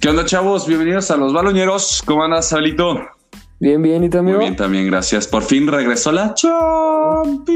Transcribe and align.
¿Qué 0.00 0.08
onda, 0.08 0.24
chavos? 0.24 0.66
Bienvenidos 0.66 1.10
a 1.10 1.18
los 1.18 1.34
baloñeros. 1.34 2.02
¿Cómo 2.06 2.24
andas, 2.24 2.48
Sablito? 2.48 2.98
Bien, 3.58 3.82
bien, 3.82 4.02
¿y 4.02 4.16
amigo? 4.16 4.38
Muy 4.38 4.46
bien, 4.46 4.56
también, 4.56 4.86
gracias. 4.86 5.26
Por 5.26 5.42
fin 5.42 5.66
regresó 5.66 6.10
la 6.10 6.32
Champions. 6.32 7.50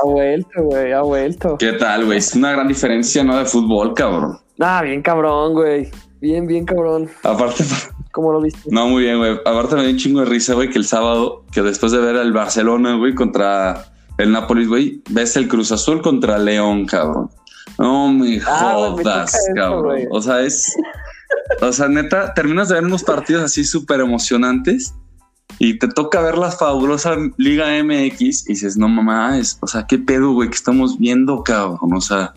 Ha 0.00 0.04
vuelto, 0.06 0.62
güey, 0.62 0.92
ha 0.92 1.00
vuelto. 1.00 1.56
¿Qué 1.58 1.72
tal, 1.72 2.04
güey? 2.04 2.18
Es 2.18 2.36
una 2.36 2.52
gran 2.52 2.68
diferencia, 2.68 3.24
¿no? 3.24 3.36
De 3.36 3.46
fútbol, 3.46 3.94
cabrón. 3.94 4.38
Ah, 4.60 4.80
bien 4.82 5.02
cabrón, 5.02 5.54
güey. 5.54 5.90
Bien, 6.20 6.46
bien 6.46 6.64
cabrón. 6.64 7.10
Aparte, 7.24 7.64
¿Cómo 8.12 8.30
lo 8.30 8.40
viste? 8.40 8.60
no, 8.70 8.86
muy 8.86 9.02
bien, 9.02 9.18
güey. 9.18 9.32
Aparte 9.44 9.74
me 9.74 9.82
dio 9.82 9.90
un 9.90 9.96
chingo 9.96 10.20
de 10.20 10.26
risa, 10.26 10.54
güey, 10.54 10.70
que 10.70 10.78
el 10.78 10.84
sábado, 10.84 11.42
que 11.50 11.62
después 11.62 11.90
de 11.90 11.98
ver 11.98 12.14
al 12.14 12.32
Barcelona, 12.32 12.94
güey, 12.94 13.12
contra 13.12 13.86
el 14.18 14.30
Nápoles, 14.30 14.68
güey, 14.68 15.02
ves 15.10 15.36
el 15.36 15.48
Cruz 15.48 15.72
Azul 15.72 16.00
contra 16.00 16.38
León, 16.38 16.86
cabrón. 16.86 17.28
No 17.78 18.12
me 18.12 18.40
Ah, 18.46 18.92
me 18.96 19.02
jodas, 19.02 19.36
cabrón. 19.54 20.00
O 20.10 20.22
sea, 20.22 20.42
es. 20.42 20.74
O 21.60 21.72
sea, 21.72 21.88
neta, 21.88 22.34
terminas 22.34 22.68
de 22.68 22.76
ver 22.76 22.84
unos 22.84 23.02
partidos 23.02 23.42
así 23.42 23.64
súper 23.64 24.00
emocionantes 24.00 24.94
y 25.58 25.78
te 25.78 25.88
toca 25.88 26.20
ver 26.20 26.38
la 26.38 26.50
fabulosa 26.50 27.16
Liga 27.36 27.66
MX 27.82 28.48
y 28.48 28.52
dices, 28.52 28.76
no 28.76 28.88
mamás, 28.88 29.58
o 29.60 29.66
sea, 29.66 29.86
qué 29.86 29.98
pedo, 29.98 30.32
güey, 30.32 30.48
que 30.48 30.56
estamos 30.56 30.98
viendo, 30.98 31.42
cabrón. 31.42 31.94
O 31.94 32.00
sea, 32.00 32.32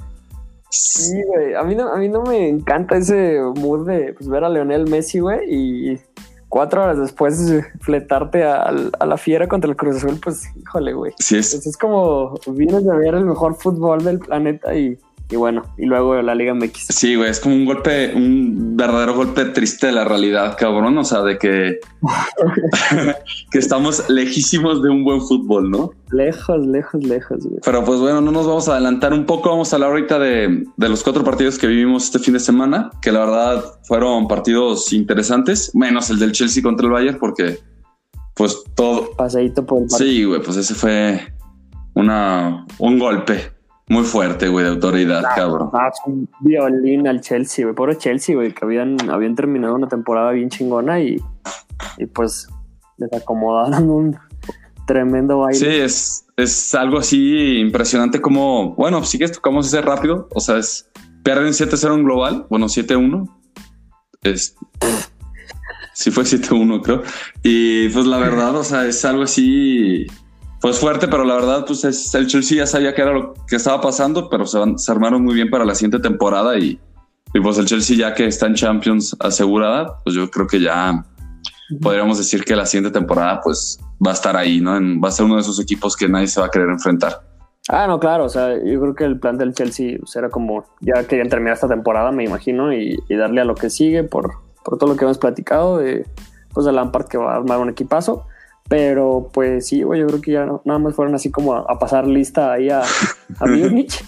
Sí, 0.70 1.20
güey. 1.24 1.56
A 1.56 1.64
mí, 1.64 1.76
no, 1.76 1.92
a 1.92 1.98
mí 1.98 2.10
no 2.10 2.22
me 2.24 2.48
encanta 2.48 2.98
ese 2.98 3.40
mood 3.56 3.88
de 3.88 4.14
pues, 4.14 4.30
ver 4.30 4.44
a 4.44 4.50
Leonel 4.50 4.88
Messi, 4.88 5.20
güey, 5.20 5.40
y 5.50 6.00
cuatro 6.48 6.84
horas 6.84 7.00
después 7.00 7.40
fletarte 7.82 8.44
a, 8.44 8.64
a 8.64 9.06
la 9.06 9.18
fiera 9.18 9.48
contra 9.48 9.70
el 9.70 9.76
Cruz 9.76 9.98
Azul, 9.98 10.20
pues, 10.24 10.44
híjole, 10.56 10.94
güey. 10.94 11.14
sí 11.18 11.38
es. 11.38 11.54
Pues 11.54 11.68
es 11.68 11.78
como 11.78 12.36
vienes 12.48 12.86
de 12.86 12.96
ver 12.96 13.16
el 13.16 13.26
mejor 13.26 13.56
fútbol 13.56 14.04
del 14.04 14.20
planeta 14.20 14.76
y, 14.76 15.00
y 15.32 15.36
bueno, 15.36 15.62
y 15.78 15.86
luego 15.86 16.20
la 16.24 16.34
Liga 16.34 16.56
MX. 16.56 16.88
Sí, 16.90 17.16
güey, 17.16 17.30
es 17.30 17.40
como 17.40 17.54
un 17.54 17.66
golpe, 17.66 18.14
un 18.16 18.76
verdadero 18.76 19.14
golpe 19.14 19.46
triste 19.46 19.88
de 19.88 19.94
la 19.94 20.04
realidad, 20.04 20.58
cabrón. 20.58 20.98
O 20.98 21.04
sea, 21.04 21.22
de 21.22 21.38
que, 21.38 21.80
que 23.52 23.60
estamos 23.60 24.10
lejísimos 24.10 24.82
de 24.82 24.90
un 24.90 25.04
buen 25.04 25.22
fútbol, 25.22 25.70
¿no? 25.70 25.92
Lejos, 26.12 26.66
lejos, 26.66 27.04
lejos, 27.04 27.46
güey. 27.46 27.60
Pero 27.64 27.86
pues 27.86 28.00
bueno, 28.00 28.22
no 28.22 28.32
nos 28.32 28.48
vamos 28.48 28.68
a 28.70 28.72
adelantar 28.72 29.14
un 29.14 29.28
poco. 29.28 29.52
Vamos 29.52 29.72
a 29.72 29.76
hablar 29.76 29.92
ahorita 29.92 30.18
de, 30.18 30.66
de 30.76 30.90
los 30.90 31.04
cuatro 31.04 31.24
partidos 31.24 31.60
que 31.60 31.68
vivimos 31.68 32.06
este 32.06 32.18
fin 32.18 32.34
de 32.34 32.40
semana, 32.40 32.90
que 33.00 33.12
la 33.12 33.20
verdad 33.20 33.64
fueron 33.84 34.28
partidos 34.28 34.92
interesantes, 34.94 35.76
menos 35.76 36.10
el 36.10 36.18
del 36.18 36.32
Chelsea 36.32 36.64
contra 36.64 36.88
el 36.88 36.92
Bayern, 36.92 37.20
porque 37.20 37.60
pues 38.34 38.64
todo. 38.74 39.12
Paseíto 39.16 39.64
por 39.64 39.84
el 39.84 39.88
partido. 39.88 40.10
Sí, 40.10 40.24
güey, 40.24 40.42
pues 40.42 40.58
ese 40.58 40.74
fue 40.74 41.22
una, 41.94 42.66
un 42.80 42.98
golpe 42.98 43.59
muy 43.90 44.04
fuerte, 44.04 44.48
güey, 44.48 44.66
de 44.66 44.72
autoridad, 44.72 45.24
cabrón. 45.36 45.72
Ah, 45.74 45.90
es 45.92 46.00
un 46.06 46.30
violín 46.42 47.08
al 47.08 47.22
Chelsea, 47.22 47.66
güey. 47.66 47.76
Pobre 47.76 47.98
Chelsea, 47.98 48.36
güey, 48.36 48.54
que 48.54 48.64
habían, 48.64 48.98
habían 49.10 49.36
terminado 49.36 49.76
una 49.76 49.88
temporada 49.88 50.32
bien 50.32 50.50
chingona 50.50 51.00
y, 51.00 51.18
y 51.98 52.06
pues 52.06 52.48
les 52.98 53.12
acomodaron 53.14 53.90
un 53.90 54.18
tremendo 54.86 55.40
baile. 55.40 55.60
Sí, 55.60 55.68
es, 55.68 56.26
es 56.38 56.76
algo 56.76 57.00
así 57.00 57.60
impresionante 57.60 58.22
como, 58.22 58.76
bueno, 58.76 59.04
sí 59.04 59.18
que 59.18 59.28
tocamos 59.28 59.68
ese 59.68 59.82
rápido, 59.82 60.28
o 60.34 60.40
sea, 60.40 60.58
es, 60.58 60.90
pierden 61.24 61.50
7-0 61.50 61.96
en 61.96 62.04
global, 62.04 62.48
bueno, 62.50 62.68
7-1, 62.68 63.30
es, 64.24 64.56
sí 65.94 66.12
fue 66.12 66.24
7-1 66.24 66.82
creo, 66.82 67.04
y 67.44 67.90
pues 67.90 68.06
la 68.06 68.18
verdad, 68.18 68.56
o 68.56 68.64
sea, 68.64 68.86
es 68.86 69.04
algo 69.06 69.24
así, 69.24 70.08
pues 70.62 70.80
fuerte, 70.80 71.08
pero 71.08 71.24
la 71.24 71.36
verdad, 71.36 71.64
pues 71.66 71.84
es, 71.86 72.14
el 72.16 72.28
Chelsea 72.28 72.58
ya 72.58 72.66
sabía 72.68 72.94
que 72.94 73.02
era 73.02 73.14
lo 73.14 73.34
que 73.48 73.56
estaba 73.56 73.80
pasando, 73.82 74.30
pero 74.30 74.46
se, 74.46 74.58
van- 74.60 74.78
se 74.78 74.92
armaron 74.92 75.24
muy 75.24 75.34
bien 75.36 75.50
para 75.50 75.66
la 75.66 75.76
siguiente 75.76 76.00
temporada 76.00 76.58
y, 76.58 76.80
y 77.34 77.40
pues 77.40 77.58
el 77.58 77.66
Chelsea 77.66 77.96
ya 77.98 78.14
que 78.14 78.26
está 78.26 78.48
en 78.48 78.56
Champions 78.56 79.16
asegurada, 79.20 79.98
pues 80.04 80.16
yo 80.16 80.30
creo 80.30 80.48
que 80.48 80.60
ya 80.60 81.06
podríamos 81.82 82.18
decir 82.18 82.44
que 82.44 82.56
la 82.56 82.66
siguiente 82.66 82.92
temporada 82.98 83.40
pues 83.42 83.80
va 84.06 84.12
a 84.12 84.14
estar 84.16 84.36
ahí, 84.36 84.60
¿no? 84.60 84.76
En- 84.76 85.02
va 85.02 85.10
a 85.10 85.12
ser 85.12 85.26
uno 85.26 85.36
de 85.36 85.42
esos 85.42 85.60
equipos 85.60 85.96
que 85.96 86.10
nadie 86.10 86.28
se 86.28 86.40
va 86.40 86.48
a 86.48 86.50
querer 86.50 86.70
enfrentar. 86.70 87.22
Ah, 87.72 87.86
no, 87.86 88.00
claro, 88.00 88.26
o 88.26 88.30
sea, 88.30 88.56
yo 88.56 88.82
creo 88.82 88.96
que 88.96 89.04
el 89.04 89.20
plan 89.20 89.38
del 89.38 89.54
Chelsea 89.54 89.98
pues, 90.00 90.16
era 90.16 90.30
como, 90.30 90.66
ya 90.82 91.04
querían 91.06 91.30
terminar 91.30 91.54
esta 91.54 91.68
temporada, 91.68 92.12
me 92.12 92.24
imagino, 92.24 92.74
y, 92.74 92.98
y 93.08 93.16
darle 93.16 93.42
a 93.42 93.46
lo 93.46 93.54
que 93.54 93.70
sigue 93.70 94.04
por, 94.04 94.32
por 94.66 94.80
todo 94.80 94.90
lo 94.90 94.96
que 94.98 95.06
hemos 95.06 95.20
platicado 95.20 95.78
de, 95.78 96.04
pues, 96.52 96.66
de 96.66 96.72
Lampard 96.72 97.06
que 97.08 97.20
va 97.20 97.34
a 97.34 97.38
armar 97.38 97.60
un 97.60 97.70
equipazo. 97.70 98.26
Pero 98.70 99.30
pues 99.34 99.68
sí, 99.68 99.82
güey, 99.84 100.00
yo 100.02 100.08
creo 100.08 100.22
que 100.22 100.32
ya 100.32 100.46
no- 100.46 100.62
nada 100.64 100.80
más 100.80 100.96
fueron 100.96 101.16
así 101.16 101.30
como 101.32 101.54
a, 101.56 101.66
a 101.68 101.78
pasar 101.80 102.08
lista 102.08 102.54
ahí 102.54 102.70
a, 102.70 102.82
a 103.40 103.46
Múnich. 103.48 104.02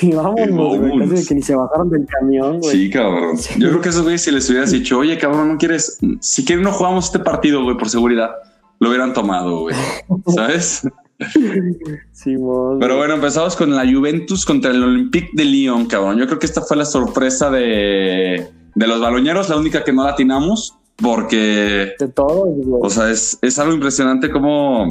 Y, 0.00 0.06
y 0.06 0.12
vámonos, 0.12 0.48
güey, 0.48 0.78
Vámonos. 0.78 1.08
casi 1.10 1.22
de 1.22 1.28
que 1.28 1.34
ni 1.34 1.42
se 1.42 1.54
bajaron 1.56 1.90
del 1.90 2.06
camión, 2.06 2.60
güey. 2.60 2.70
Sí, 2.76 2.90
cabrón. 2.90 3.36
Yo 3.58 3.68
creo 3.70 3.80
que 3.80 3.88
esos 3.88 4.02
güeyes 4.02 4.22
si 4.22 4.30
les 4.30 4.48
hubieras 4.48 4.70
dicho, 4.70 4.98
oye, 4.98 5.18
cabrón, 5.18 5.48
no 5.48 5.58
quieres, 5.58 5.98
si 6.20 6.44
quieres 6.44 6.64
no 6.64 6.70
jugamos 6.72 7.06
este 7.06 7.18
partido, 7.18 7.64
güey, 7.64 7.76
por 7.76 7.88
seguridad, 7.90 8.30
lo 8.78 8.88
hubieran 8.88 9.12
tomado, 9.12 9.60
güey. 9.62 9.74
¿Sabes? 10.28 10.82
Sí, 12.12 12.34
vos, 12.36 12.78
Pero 12.80 12.96
bueno, 12.96 13.14
empezamos 13.14 13.54
con 13.56 13.74
la 13.76 13.82
Juventus 13.90 14.46
contra 14.46 14.70
el 14.70 14.82
Olympique 14.82 15.28
de 15.34 15.44
Lyon, 15.44 15.84
cabrón. 15.86 16.16
Yo 16.18 16.26
creo 16.26 16.38
que 16.38 16.46
esta 16.46 16.62
fue 16.62 16.78
la 16.78 16.86
sorpresa 16.86 17.50
de, 17.50 18.48
de 18.74 18.86
los 18.86 19.00
baloñeros, 19.02 19.50
la 19.50 19.56
única 19.58 19.84
que 19.84 19.92
no 19.92 20.04
la 20.04 20.10
atinamos, 20.12 20.78
porque 21.02 21.94
de 21.98 22.08
todo, 22.08 22.46
güey. 22.46 22.80
O 22.82 22.90
sea, 22.90 23.10
es, 23.10 23.38
es 23.42 23.58
algo 23.58 23.74
impresionante 23.74 24.30
cómo, 24.30 24.88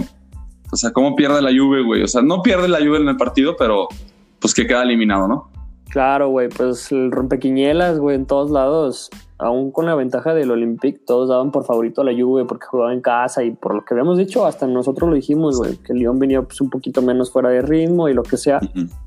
o 0.72 0.76
sea, 0.76 0.92
cómo 0.92 1.16
pierde 1.16 1.42
la 1.42 1.52
Juve, 1.52 1.84
güey. 1.84 2.04
O 2.04 2.08
sea, 2.08 2.22
no 2.22 2.42
pierde 2.42 2.68
la 2.68 2.80
Juve 2.80 2.98
en 2.98 3.10
el 3.10 3.18
partido, 3.18 3.56
pero 3.58 3.88
pues 4.40 4.54
que 4.54 4.66
queda 4.66 4.84
eliminado, 4.84 5.28
¿no? 5.28 5.49
Claro, 5.90 6.30
güey, 6.30 6.50
pues 6.50 6.92
el 6.92 7.12
rompequinielas, 7.12 8.00
güey, 8.00 8.16
en 8.16 8.26
todos 8.26 8.52
lados, 8.52 9.10
aún 9.40 9.72
con 9.72 9.86
la 9.86 9.96
ventaja 9.96 10.34
del 10.34 10.52
Olympique, 10.52 11.00
todos 11.06 11.30
daban 11.30 11.52
por 11.52 11.66
favorito 11.66 12.02
a 12.02 12.04
la 12.04 12.12
Juve 12.12 12.46
porque 12.46 12.68
jugaba 12.68 12.94
en 12.94 13.02
casa 13.02 13.44
y 13.44 13.52
por 13.52 13.74
lo 13.74 13.84
que 13.84 13.94
habíamos 13.94 14.18
dicho, 14.18 14.46
hasta 14.46 14.68
nosotros 14.68 15.10
lo 15.10 15.16
dijimos, 15.16 15.58
güey, 15.58 15.78
que 15.78 15.94
el 15.94 16.00
Lyon 16.00 16.20
venía 16.20 16.42
pues 16.42 16.60
un 16.62 16.70
poquito 16.70 17.02
menos 17.02 17.32
fuera 17.32 17.50
de 17.50 17.62
ritmo 17.62 18.10
y 18.10 18.14
lo 18.14 18.22
que 18.22 18.38
sea, 18.38 18.60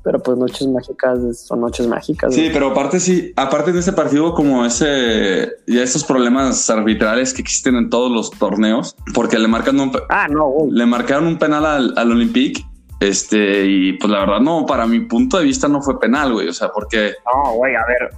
pero 0.03 0.19
pues 0.19 0.37
noches 0.37 0.67
mágicas 0.67 1.45
son 1.45 1.61
noches 1.61 1.87
mágicas. 1.87 2.33
Sí, 2.33 2.49
pero 2.51 2.71
aparte 2.71 2.99
sí, 2.99 3.31
aparte 3.35 3.71
de 3.71 3.79
ese 3.79 3.93
partido 3.93 4.33
como 4.33 4.65
ese, 4.65 5.53
ya 5.67 5.83
esos 5.83 6.03
problemas 6.03 6.69
arbitrales 6.69 7.33
que 7.33 7.41
existen 7.41 7.75
en 7.75 7.89
todos 7.89 8.11
los 8.11 8.31
torneos, 8.31 8.95
porque 9.13 9.37
le 9.39 9.47
marcan 9.47 9.79
un, 9.79 9.91
Ah, 10.09 10.27
no, 10.27 10.51
le 10.69 10.85
marcaron 10.85 11.27
un 11.27 11.37
penal 11.37 11.65
al, 11.65 11.93
al 11.95 12.11
Olympique, 12.11 12.65
este, 13.07 13.65
y 13.65 13.93
pues 13.93 14.09
la 14.11 14.21
verdad 14.21 14.39
no, 14.39 14.65
para 14.65 14.85
mi 14.85 15.01
punto 15.01 15.37
de 15.37 15.45
vista 15.45 15.67
no 15.67 15.81
fue 15.81 15.99
penal, 15.99 16.33
güey. 16.33 16.47
O 16.47 16.53
sea, 16.53 16.69
porque 16.69 17.13
No, 17.25 17.53
güey, 17.53 17.75
a 17.75 17.85
ver, 17.85 18.09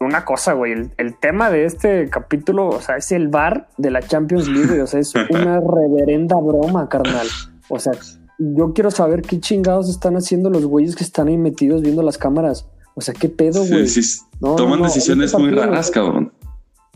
una 0.00 0.24
cosa, 0.24 0.52
güey, 0.52 0.72
el, 0.72 0.92
el 0.96 1.18
tema 1.18 1.50
de 1.50 1.64
este 1.64 2.08
capítulo, 2.08 2.68
o 2.68 2.80
sea, 2.80 2.96
es 2.96 3.10
el 3.12 3.28
bar 3.28 3.68
de 3.78 3.90
la 3.90 4.00
Champions 4.00 4.48
League, 4.48 4.68
güey, 4.68 4.80
o 4.80 4.86
sea, 4.86 5.00
es 5.00 5.12
una 5.30 5.60
reverenda 5.60 6.36
broma, 6.36 6.88
carnal. 6.88 7.26
O 7.68 7.78
sea, 7.78 7.92
yo 8.38 8.72
quiero 8.72 8.90
saber 8.90 9.22
qué 9.22 9.40
chingados 9.40 9.90
están 9.90 10.14
haciendo 10.16 10.50
los 10.50 10.64
güeyes 10.64 10.94
que 10.94 11.04
están 11.04 11.28
ahí 11.28 11.36
metidos 11.36 11.82
viendo 11.82 12.02
las 12.02 12.18
cámaras. 12.18 12.68
O 12.94 13.00
sea, 13.00 13.14
qué 13.14 13.28
pedo, 13.28 13.64
güey. 13.64 13.86
sí, 13.86 14.02
No, 14.40 14.56
toman 14.56 14.78
no, 14.78 14.84
no, 14.84 14.84
decisiones 14.84 15.32
muy 15.34 15.50
raras, 15.50 15.90
cabrón. 15.90 16.27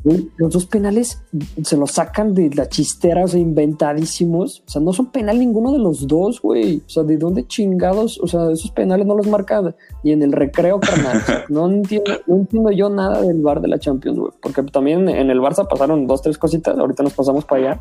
Los 0.04 0.52
dos 0.52 0.66
penales 0.66 1.22
se 1.62 1.76
los 1.76 1.92
sacan 1.92 2.34
de 2.34 2.50
la 2.54 2.68
chistera, 2.68 3.24
o 3.24 3.28
sea, 3.28 3.38
inventadísimos. 3.38 4.64
O 4.66 4.70
sea, 4.70 4.82
no 4.82 4.92
son 4.92 5.12
penal 5.12 5.38
ninguno 5.38 5.72
de 5.72 5.78
los 5.78 6.06
dos, 6.08 6.40
güey. 6.40 6.82
O 6.84 6.90
sea, 6.90 7.04
¿de 7.04 7.16
dónde 7.16 7.46
chingados? 7.46 8.18
O 8.20 8.26
sea, 8.26 8.50
esos 8.50 8.72
penales 8.72 9.06
no 9.06 9.16
los 9.16 9.28
marcan 9.28 9.74
y 10.02 10.10
en 10.12 10.22
el 10.22 10.32
recreo, 10.32 10.80
carnal. 10.80 11.22
No, 11.48 11.70
entiendo, 11.70 12.12
no 12.26 12.36
entiendo 12.36 12.70
yo 12.70 12.88
nada 12.88 13.20
del 13.22 13.42
bar 13.42 13.60
de 13.60 13.68
la 13.68 13.78
Champions, 13.78 14.18
güey. 14.18 14.32
Porque 14.42 14.62
también 14.64 15.08
en 15.08 15.30
el 15.30 15.40
Barça 15.40 15.66
pasaron 15.68 16.06
dos, 16.06 16.22
tres 16.22 16.38
cositas. 16.38 16.76
Ahorita 16.76 17.02
nos 17.02 17.12
pasamos 17.12 17.44
para 17.44 17.60
allá. 17.60 17.80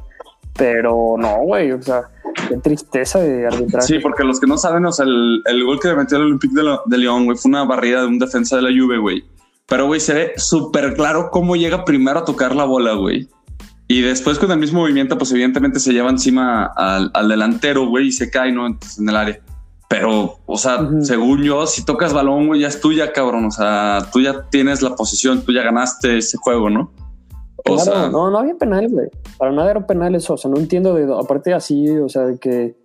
Pero 0.58 1.16
no, 1.18 1.44
güey. 1.44 1.72
O 1.72 1.82
sea, 1.82 2.03
qué 2.48 2.58
tristeza 2.58 3.20
de 3.20 3.48
arbitraje. 3.48 3.88
Sí, 3.88 4.00
porque 4.00 4.24
los 4.24 4.40
que 4.40 4.48
no 4.48 4.58
saben, 4.58 4.86
o 4.86 4.92
sea, 4.92 5.06
el, 5.06 5.41
el 5.46 5.64
gol 5.64 5.79
que 5.79 5.94
metió 5.96 6.17
el 6.17 6.24
Olympique 6.26 6.53
de 6.85 6.97
León, 6.97 7.26
güey, 7.26 7.38
fue 7.38 7.50
una 7.50 7.64
barrida 7.64 8.02
de 8.02 8.08
un 8.08 8.20
defensa 8.20 8.58
de 8.58 8.62
la 8.62 8.70
Juve, 8.70 8.97
güey. 9.00 9.24
Pero, 9.72 9.85
güey, 9.85 10.02
se 10.02 10.14
ve 10.14 10.34
súper 10.35 10.96
claro 10.96 11.29
cómo 11.32 11.56
llega 11.56 11.85
primero 11.85 12.20
a 12.20 12.26
tocar 12.26 12.53
la 12.53 12.66
bola, 12.66 12.91
güey. 12.96 13.29
Y 13.88 14.02
después 14.02 14.38
con 14.38 14.52
el 14.52 14.59
mismo 14.59 14.82
movimiento, 14.82 15.18
pues 15.18 15.32
evidentemente 15.32 15.79
se 15.79 15.94
lleva 15.94 16.09
encima 16.09 16.66
al, 16.76 17.09
al 17.14 17.29
delantero, 17.29 17.88
güey, 17.88 18.08
y 18.08 18.12
se 18.12 18.29
cae, 18.29 18.52
¿no? 18.52 18.68
Entonces, 18.68 19.00
en 19.00 19.08
el 19.08 19.16
área. 19.16 19.40
Pero, 19.88 20.40
o 20.46 20.58
sea, 20.58 20.82
Ujú. 20.82 21.02
según 21.06 21.44
yo, 21.44 21.66
si 21.68 21.85
tocas 21.85 22.12
balón, 22.12 22.47
güey, 22.47 22.59
ya 22.59 22.68
es 22.68 22.82
tuya, 22.82 23.14
cabrón. 23.14 23.46
O 23.46 23.52
sea, 23.52 24.09
tú 24.12 24.20
ya 24.20 24.50
tienes 24.50 24.82
la 24.82 24.94
posición, 24.94 25.41
tú 25.41 25.53
ya 25.53 25.64
ganaste 25.64 26.17
ese 26.17 26.35
juego, 26.35 26.70
¿no? 26.70 26.91
O 27.59 27.76
Claro, 27.76 27.79
sea, 27.79 28.09
no, 28.09 28.29
no 28.29 28.40
había 28.40 28.56
penales, 28.56 28.91
güey. 28.91 29.08
Para 29.38 29.53
nada 29.53 29.72
era 29.72 29.88
penal 29.88 30.14
eso. 30.16 30.34
O 30.34 30.38
sea, 30.38 30.52
no 30.52 30.58
entiendo 30.58 30.96
de 30.96 31.08
aparte 31.17 31.53
así, 31.53 31.88
o 31.90 32.09
sea, 32.09 32.24
de 32.24 32.38
que 32.38 32.76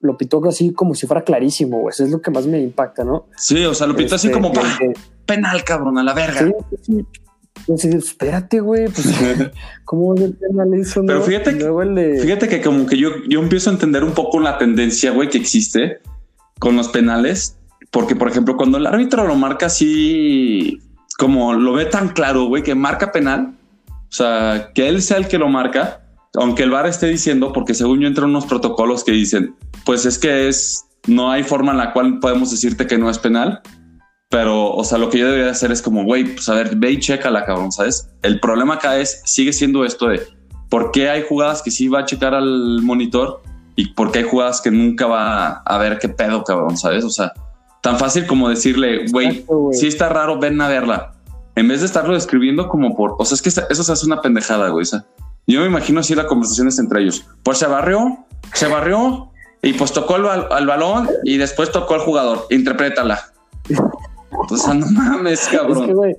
lo 0.00 0.16
pitó 0.16 0.40
así 0.48 0.72
como 0.72 0.94
si 0.94 1.06
fuera 1.06 1.22
clarísimo, 1.24 1.80
güey. 1.80 1.90
Eso 1.92 2.04
es 2.04 2.10
lo 2.10 2.20
que 2.22 2.30
más 2.30 2.46
me 2.46 2.60
impacta, 2.60 3.04
¿no? 3.04 3.26
sí, 3.36 3.64
o 3.64 3.74
sea, 3.74 3.86
lo 3.86 3.96
pintó 3.96 4.14
así 4.14 4.28
Este, 4.28 4.38
como 4.40 4.52
que- 4.52 4.60
"Bah, 4.60 4.76
que- 4.78 4.92
penal, 5.26 5.64
cabrón, 5.64 5.98
a 5.98 6.02
la 6.04 6.14
verga. 6.14 6.40
sí, 6.46 6.52
sí, 6.70 6.76
sí. 6.82 7.06
Entonces, 7.60 7.94
espérate, 7.96 8.60
güey, 8.60 8.84
pues, 8.88 9.06
¿cómo 9.84 10.14
es 10.14 10.20
el 10.22 10.34
penal 10.36 10.72
eso? 10.74 11.02
Pero 11.04 11.18
no? 11.18 11.24
fíjate 11.24 11.58
que- 11.58 11.64
de- 11.64 12.20
Fíjate 12.22 12.48
que 12.48 12.62
como 12.62 12.86
que 12.86 12.96
yo, 12.96 13.10
yo 13.28 13.40
empiezo 13.40 13.70
a 13.70 13.72
entender 13.72 14.04
un 14.04 14.12
poco 14.12 14.38
la 14.40 14.56
tendencia, 14.58 15.10
güey, 15.10 15.28
que 15.28 15.38
existe 15.38 15.98
con 16.60 16.76
los 16.76 16.88
penales, 16.88 17.56
porque 17.90 18.14
por 18.14 18.28
ejemplo, 18.28 18.56
cuando 18.56 18.78
el 18.78 18.86
árbitro 18.86 19.26
lo 19.26 19.34
marca 19.34 19.66
así 19.66 20.80
como 21.18 21.54
lo 21.54 21.72
ve 21.72 21.86
tan 21.86 22.10
claro, 22.10 22.44
güey, 22.46 22.62
que 22.62 22.74
marca 22.76 23.10
penal. 23.12 23.54
O 23.90 24.12
sea, 24.12 24.70
que 24.74 24.88
él 24.88 25.02
sea 25.02 25.16
el 25.18 25.26
que 25.28 25.36
lo 25.38 25.48
marca, 25.48 26.07
aunque 26.34 26.62
el 26.62 26.70
VAR 26.70 26.86
esté 26.86 27.06
diciendo, 27.06 27.52
porque 27.52 27.74
según 27.74 28.00
yo 28.00 28.08
entran 28.08 28.30
unos 28.30 28.46
protocolos 28.46 29.04
que 29.04 29.12
dicen, 29.12 29.54
pues 29.84 30.06
es 30.06 30.18
que 30.18 30.48
es, 30.48 30.84
no 31.06 31.30
hay 31.30 31.42
forma 31.42 31.72
en 31.72 31.78
la 31.78 31.92
cual 31.92 32.18
podemos 32.20 32.50
decirte 32.50 32.86
que 32.86 32.98
no 32.98 33.10
es 33.10 33.18
penal. 33.18 33.60
Pero, 34.30 34.72
o 34.74 34.84
sea, 34.84 34.98
lo 34.98 35.08
que 35.08 35.18
yo 35.18 35.26
debería 35.26 35.50
hacer 35.50 35.72
es 35.72 35.80
como, 35.80 36.04
güey, 36.04 36.34
pues 36.34 36.48
a 36.50 36.54
ver, 36.54 36.76
ve 36.76 36.92
y 36.92 36.98
checa 36.98 37.30
la 37.30 37.46
cabrón, 37.46 37.72
¿sabes? 37.72 38.10
El 38.22 38.40
problema 38.40 38.74
acá 38.74 38.98
es, 38.98 39.22
sigue 39.24 39.54
siendo 39.54 39.86
esto 39.86 40.08
de, 40.08 40.20
¿por 40.68 40.90
qué 40.90 41.08
hay 41.08 41.24
jugadas 41.26 41.62
que 41.62 41.70
sí 41.70 41.88
va 41.88 42.00
a 42.00 42.04
checar 42.04 42.34
al 42.34 42.82
monitor 42.82 43.40
y 43.74 43.94
por 43.94 44.12
qué 44.12 44.18
hay 44.18 44.24
jugadas 44.26 44.60
que 44.60 44.70
nunca 44.70 45.06
va 45.06 45.62
a 45.64 45.78
ver 45.78 45.98
qué 45.98 46.10
pedo, 46.10 46.44
cabrón, 46.44 46.76
¿sabes? 46.76 47.04
O 47.04 47.10
sea, 47.10 47.32
tan 47.80 47.98
fácil 47.98 48.26
como 48.26 48.50
decirle, 48.50 49.06
güey, 49.10 49.46
si 49.72 49.86
está 49.86 50.10
raro, 50.10 50.38
ven 50.38 50.60
a 50.60 50.68
verla. 50.68 51.12
En 51.54 51.68
vez 51.68 51.80
de 51.80 51.86
estarlo 51.86 52.12
describiendo 52.12 52.68
como 52.68 52.94
por, 52.94 53.16
o 53.18 53.24
sea, 53.24 53.34
es 53.34 53.42
que 53.42 53.48
eso 53.48 53.82
se 53.82 53.92
hace 53.92 54.04
una 54.04 54.20
pendejada, 54.20 54.68
güey. 54.68 54.82
O 54.82 54.86
sea, 54.86 55.06
yo 55.54 55.60
me 55.60 55.66
imagino 55.66 56.00
así 56.00 56.14
las 56.14 56.26
conversaciones 56.26 56.78
entre 56.78 57.02
ellos. 57.02 57.26
Pues 57.42 57.58
se 57.58 57.66
barrió, 57.66 58.26
se 58.54 58.68
barrió 58.68 59.30
y 59.62 59.72
pues 59.72 59.92
tocó 59.92 60.16
el, 60.16 60.26
al 60.26 60.66
balón 60.66 61.08
y 61.24 61.38
después 61.38 61.72
tocó 61.72 61.94
al 61.94 62.00
jugador. 62.00 62.46
Interprétala. 62.50 63.20
O 64.30 64.56
sea, 64.56 64.74
no 64.74 64.86
mames, 64.90 65.48
cabrón. 65.48 65.82
Es 65.82 65.86
que, 65.86 65.94
güey, 65.94 66.16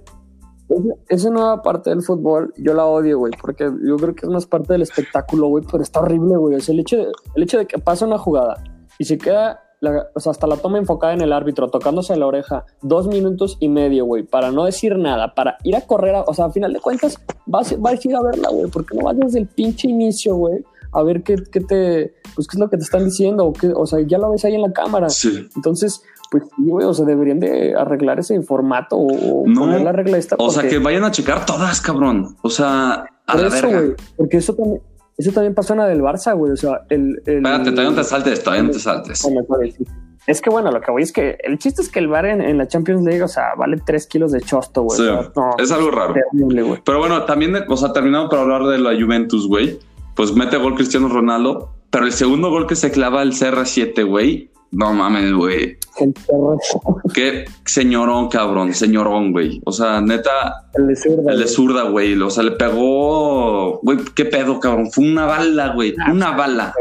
esa 1.08 1.30
nueva 1.30 1.62
parte 1.62 1.90
del 1.90 2.02
fútbol, 2.04 2.54
yo 2.58 2.74
la 2.74 2.86
odio, 2.86 3.18
güey, 3.18 3.34
porque 3.42 3.72
yo 3.84 3.98
creo 3.98 4.16
que 4.16 4.26
es 4.26 4.32
más 4.32 4.46
parte 4.46 4.74
del 4.74 4.84
espectáculo, 4.84 5.48
güey, 5.48 5.64
pero 5.70 5.82
está 5.82 6.00
horrible, 6.00 6.38
güey. 6.38 6.56
O 6.56 6.60
sea, 6.60 6.74
el 6.74 6.80
hecho, 6.80 6.98
de, 6.98 7.08
el 7.36 7.44
hecho 7.44 7.58
de 7.58 7.66
que 7.66 7.80
pasa 7.80 8.06
una 8.06 8.18
jugada 8.18 8.64
y 8.98 9.06
se 9.06 9.18
queda, 9.18 9.62
o 9.82 10.20
sea, 10.20 10.32
hasta 10.32 10.48
la 10.48 10.58
toma 10.58 10.78
enfocada 10.78 11.14
en 11.14 11.22
el 11.22 11.34
árbitro, 11.34 11.70
tocándose 11.70 12.16
la 12.18 12.28
oreja, 12.28 12.66
dos 12.82 13.08
minutos 13.08 13.58
y 13.60 13.70
medio, 13.70 14.06
güey, 14.06 14.24
para 14.24 14.52
no 14.52 14.66
decir 14.66 14.98
nada, 14.98 15.34
para 15.34 15.58
ir 15.64 15.76
a 15.76 15.82
correr, 15.82 16.16
o 16.26 16.34
sea, 16.34 16.46
a 16.46 16.52
final 16.52 16.74
de 16.74 16.80
cuentas, 16.80 17.20
vas, 17.46 17.80
vas 17.80 17.94
a 17.94 18.08
ir 18.08 18.16
a 18.16 18.22
verla, 18.22 18.50
güey, 18.50 18.70
porque 18.70 18.96
no 18.96 19.06
vas 19.06 19.18
desde 19.18 19.40
el 19.40 19.48
pinche 19.48 19.88
inicio, 19.88 20.36
güey, 20.36 20.64
a 20.92 21.04
ver 21.04 21.24
qué, 21.24 21.36
qué, 21.52 21.62
te, 21.62 22.14
pues 22.36 22.48
qué 22.48 22.56
es 22.56 22.60
lo 22.60 22.70
que 22.70 22.78
te 22.78 22.84
están 22.84 23.06
diciendo, 23.06 23.46
o, 23.46 23.54
qué, 23.54 23.68
o 23.68 23.86
sea, 23.86 24.00
ya 24.06 24.18
lo 24.18 24.32
ves 24.32 24.44
ahí 24.46 24.56
en 24.56 24.64
la 24.64 24.74
cámara. 24.74 25.10
Sí. 25.10 25.48
Entonces, 25.56 26.02
pues 26.32 26.44
sí, 26.44 26.64
güey, 26.66 26.86
o 26.86 26.94
sea, 26.94 27.06
deberían 27.06 27.40
de 27.40 27.76
arreglar 27.76 28.20
ese 28.20 28.42
formato 28.42 28.98
o 28.98 29.46
poner 29.46 29.82
la 29.82 29.92
regla 29.92 30.18
esta. 30.18 30.36
O 30.40 30.50
sea, 30.50 30.68
que 30.68 30.80
vayan 30.80 31.04
a 31.04 31.12
checar 31.12 31.46
todas, 31.46 31.82
cabrón. 31.82 32.36
O 32.42 32.50
sea, 32.50 33.06
a 33.26 33.38
la 33.38 33.48
eso, 33.48 33.68
verga. 33.68 33.96
porque 34.16 34.38
eso 34.38 34.54
también, 34.54 34.82
eso 35.20 35.32
también 35.34 35.54
pasó 35.54 35.74
en 35.74 35.80
la 35.80 35.88
del 35.88 36.02
Barça, 36.02 36.36
güey. 36.36 36.54
O 36.54 36.58
sea, 36.58 36.82
el. 36.90 37.22
Espérate, 37.26 37.72
todavía 37.72 37.92
no 37.92 37.98
te 37.98 38.04
saltes, 38.06 38.42
todavía 38.42 38.64
no 38.64 38.72
te 38.72 38.80
saltes. 38.80 39.22
Es 40.26 40.42
que 40.42 40.50
bueno, 40.50 40.72
lo 40.72 40.80
que 40.80 40.92
voy 40.92 41.02
es 41.02 41.12
que 41.12 41.38
el 41.44 41.58
chiste 41.58 41.82
es 41.82 41.90
que 41.90 42.00
el 42.00 42.08
bar 42.08 42.26
en, 42.26 42.58
la 42.58 42.68
Champions 42.68 43.04
League, 43.04 43.24
o 43.24 43.28
sea, 43.28 43.56
vale 43.58 43.82
tres 43.86 44.08
kilos 44.08 44.32
de 44.32 44.42
chosto, 44.42 44.84
güey. 44.84 44.98
Sí, 44.98 45.04
es 45.58 45.72
algo 45.72 45.92
raro. 45.92 46.14
pero 46.86 47.00
bueno, 47.00 47.26
también, 47.26 47.56
o 47.68 47.78
sea, 47.78 47.92
terminamos 47.92 48.30
para 48.30 48.44
hablar 48.44 48.64
de 48.64 48.78
la 48.78 48.92
Juventus, 48.92 49.48
güey. 49.48 49.80
Pues 50.16 50.34
mete 50.34 50.58
gol 50.58 50.76
Cristiano 50.76 51.10
Ronaldo, 51.10 51.74
pero 51.90 52.06
el 52.06 52.12
segundo 52.12 52.50
gol 52.50 52.68
que 52.68 52.76
se 52.76 52.92
clava 52.92 53.22
el 53.22 53.32
CR7, 53.34 54.06
güey, 54.08 54.52
no 54.72 54.94
mames, 54.94 55.34
güey. 55.34 55.78
Qué 57.14 57.46
señorón, 57.66 58.30
cabrón, 58.30 58.74
señorón, 58.74 59.32
güey. 59.32 59.62
O 59.66 59.72
sea, 59.72 60.00
neta. 60.02 60.70
El 60.74 60.88
de 60.88 60.96
zurda. 60.96 61.32
El 61.34 61.40
de 61.40 61.48
zurda, 61.48 61.84
güey. 61.84 62.22
O 62.22 62.30
sea, 62.30 62.44
le 62.44 62.52
pegó. 62.52 63.80
Güey, 63.82 64.00
qué 64.16 64.26
pedo, 64.26 64.60
cabrón. 64.60 64.92
Fue 64.92 65.06
una 65.06 65.26
bala, 65.26 65.74
güey. 65.74 65.94
Ah, 66.00 66.12
una 66.12 66.32
bala. 66.32 66.74